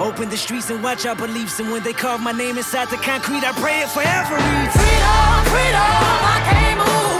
Open 0.00 0.30
the 0.30 0.36
streets 0.36 0.70
and 0.70 0.82
watch 0.82 1.04
our 1.04 1.14
beliefs. 1.14 1.60
And 1.60 1.70
when 1.70 1.82
they 1.82 1.92
carve 1.92 2.22
my 2.22 2.32
name 2.32 2.56
inside 2.56 2.88
the 2.88 2.96
concrete, 2.96 3.44
I 3.44 3.52
pray 3.52 3.80
it 3.82 3.90
forever. 3.90 4.36
Freedom, 4.72 5.44
freedom, 5.52 5.76
I 5.76 6.40
can't 6.48 6.78
move. 6.78 7.19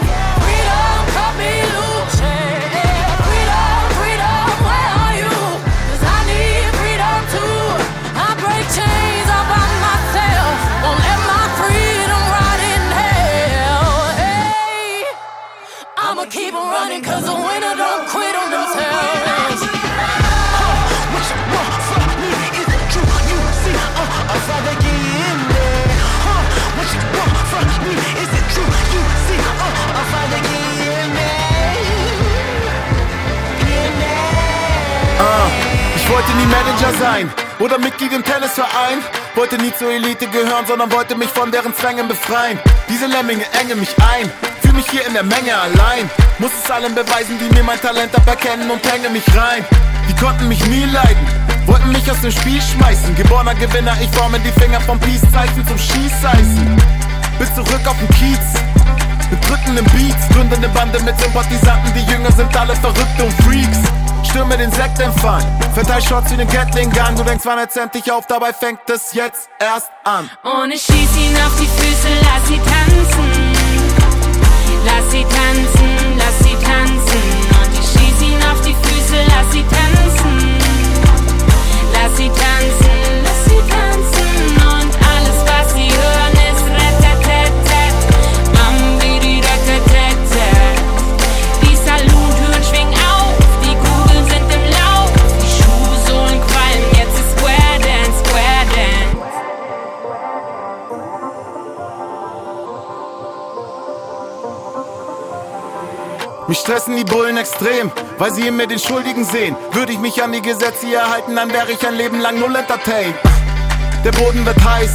Wollte 36.21 36.37
nie 36.37 36.47
Manager 36.47 36.93
sein 36.99 37.31
oder 37.61 37.79
Mitglied 37.79 38.13
im 38.13 38.23
Tennisverein. 38.23 38.99
Wollte 39.35 39.57
nie 39.57 39.73
zur 39.79 39.91
Elite 39.91 40.27
gehören, 40.27 40.67
sondern 40.67 40.93
wollte 40.93 41.17
mich 41.17 41.31
von 41.31 41.51
deren 41.51 41.75
Zwängen 41.75 42.09
befreien. 42.09 42.59
Diese 42.89 43.07
Lemminge 43.07 43.45
engen 43.59 43.81
mich 43.81 43.95
ein, 44.13 44.31
fühl 44.61 44.75
mich 44.75 44.91
hier 44.91 45.07
in 45.07 45.15
der 45.15 45.23
Menge 45.23 45.55
allein. 45.55 46.11
Muss 46.39 46.51
es 46.63 46.71
allen 46.71 46.95
beweisen, 46.95 47.39
die 47.39 47.55
mir 47.55 47.63
mein 47.63 47.81
Talent 47.81 48.15
aberkennen 48.15 48.71
und 48.71 48.85
hänge 48.93 49.09
mich 49.09 49.25
rein. 49.35 49.65
Die 50.09 50.17
konnten 50.17 50.49
mich 50.49 50.63
nie 50.67 50.85
leiden, 50.85 51.27
wollten 51.67 51.91
mich 51.93 52.11
aus 52.11 52.21
dem 52.21 52.33
Spiel 52.33 52.61
schmeißen. 52.61 53.15
Geborener 53.15 53.55
Gewinner, 53.55 53.97
ich 54.03 54.11
forme 54.11 54.39
die 54.41 54.53
Finger 54.61 54.81
vom 54.83 54.99
Peace-Zeichen 55.01 55.67
zum 55.67 55.79
Schießeisen. 55.79 56.77
Bis 57.39 57.55
zurück 57.55 57.81
auf 57.87 57.97
den 57.97 58.11
Kiez, 58.19 58.61
mit 59.31 59.49
drückenden 59.49 59.87
Beats, 59.87 60.29
gründe 60.35 60.57
eine 60.57 60.69
Bande 60.69 61.01
mit 61.01 61.19
Sympathisanten, 61.19 61.95
die 61.95 62.13
Jünger 62.13 62.33
sind 62.33 62.55
alle 62.55 62.77
Verrückte 62.77 63.25
und 63.25 63.33
Freaks. 63.45 64.10
Stürme 64.27 64.57
den 64.57 64.71
Sektempfang, 64.73 65.43
verteil 65.75 66.03
Shots 66.03 66.31
wie 66.33 66.37
den 66.37 66.49
Gatling 66.49 66.91
Gun. 66.91 67.17
Du 67.17 67.23
denkst, 67.25 67.45
wann 67.45 67.59
hört's 67.59 67.77
endlich 67.77 68.11
auf, 68.11 68.27
dabei 68.27 68.53
fängt 68.53 68.89
es 68.89 69.13
jetzt 69.13 69.49
erst 69.59 69.91
an. 70.05 70.31
Und 70.43 70.71
ich 70.73 70.83
schieß 70.83 71.17
ihn 71.17 71.37
auf 71.37 71.53
die 71.61 71.67
Füße, 71.67 72.09
lass 72.23 72.49
sie 72.49 72.59
tanzen. 72.59 73.53
Lass 74.85 75.11
sie 75.11 75.25
tanzen. 75.25 75.80
Stressen 106.81 106.97
die 106.97 107.05
Bullen 107.05 107.37
extrem, 107.37 107.93
weil 108.17 108.33
sie 108.33 108.49
in 108.49 108.57
mir 108.57 108.67
den 108.67 108.79
Schuldigen 108.79 109.25
sehen. 109.25 109.55
Würde 109.73 109.93
ich 109.93 109.99
mich 109.99 110.23
an 110.23 110.33
die 110.33 110.41
Gesetze 110.41 110.87
hier 110.87 111.11
halten, 111.11 111.37
dann 111.37 111.53
wäre 111.53 111.71
ich 111.73 111.87
ein 111.87 111.95
Leben 111.95 112.21
lang 112.21 112.39
null 112.39 112.57
entertained. 112.57 113.15
Der 114.03 114.13
Boden 114.13 114.47
wird 114.47 114.57
heiß, 114.65 114.93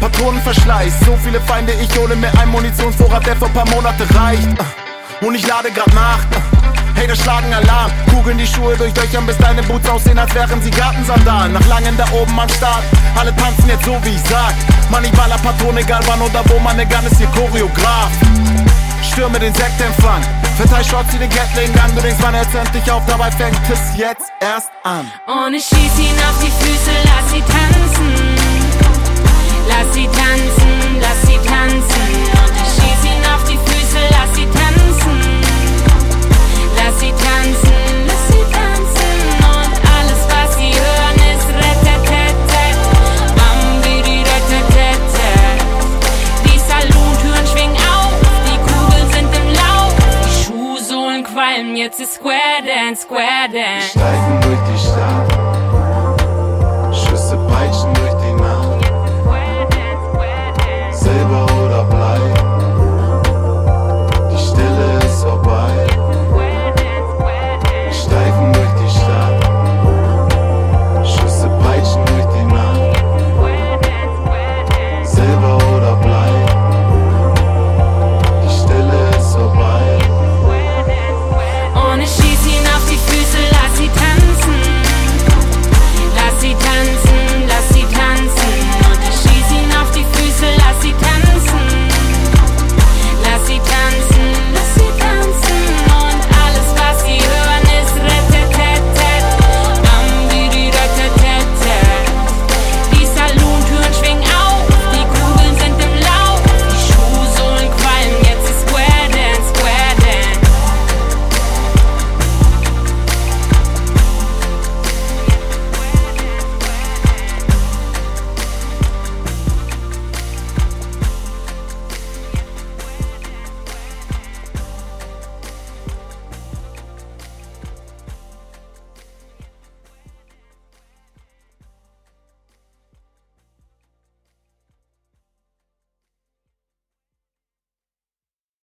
Patronenverschleiß. 0.00 0.92
So 1.04 1.18
viele 1.22 1.40
Feinde, 1.42 1.74
ich 1.74 1.98
hole 1.98 2.16
mir 2.16 2.30
einen 2.40 2.52
Munitionsvorrat, 2.52 3.26
der 3.26 3.36
für 3.36 3.48
paar 3.50 3.68
Monate 3.70 4.06
reicht. 4.14 4.48
Und 5.20 5.34
ich 5.34 5.46
lade 5.46 5.70
grad 5.72 5.92
nach. 5.94 6.20
Hater 6.96 7.16
schlagen 7.16 7.52
Alarm, 7.52 7.90
kugeln 8.10 8.38
die 8.38 8.46
Schuhe 8.46 8.74
durch 8.76 8.94
Löchern, 8.96 9.26
bis 9.26 9.36
deine 9.38 9.62
Boots 9.64 9.88
aussehen, 9.88 10.18
als 10.18 10.34
wären 10.34 10.62
sie 10.62 10.70
Gartensandalen. 10.70 11.52
Nach 11.52 11.66
langem 11.66 11.96
da 11.98 12.06
oben 12.12 12.38
am 12.38 12.48
Start, 12.48 12.84
alle 13.18 13.34
tanzen 13.36 13.68
jetzt 13.68 13.84
so 13.84 13.98
wie 14.04 14.14
ich 14.14 14.22
sag. 14.30 14.54
Baller 15.16 15.38
Patrone, 15.38 15.80
egal 15.80 16.00
wann 16.06 16.22
oder 16.22 16.42
wo, 16.48 16.58
meine 16.60 16.86
Gun 16.86 17.04
ist 17.04 17.18
hier 17.18 17.26
Choreograf. 17.28 18.10
Stürme 19.02 19.38
den 19.38 19.54
Sektempfang, 19.54 20.22
verteil 20.54 20.84
Shots 20.84 21.12
wie 21.14 21.18
den 21.18 21.30
Gatling 21.30 21.70
an. 21.78 21.94
Du 21.94 22.00
denkst, 22.00 22.20
man 22.20 22.34
hört's 22.34 22.54
endlich 22.54 22.90
auf, 22.90 23.02
dabei 23.06 23.30
fängt 23.30 23.58
es 23.70 23.96
jetzt 23.96 24.32
erst 24.40 24.70
an. 24.82 25.10
Und 25.26 25.54
ich 25.54 25.64
schieß 25.64 25.98
ihn 25.98 26.18
auf 26.28 26.38
die 26.42 26.50
Füße, 26.50 26.90
lass 27.04 27.30
sie 27.30 27.42
tanzen. 27.42 28.14
Lass 29.66 29.94
sie 29.94 30.06
tanzen, 30.06 30.73
jetzt 51.84 52.00
ist 52.00 52.14
Square 52.14 52.62
Dance, 52.64 53.02
Square 53.02 53.50
Dance. 53.52 54.43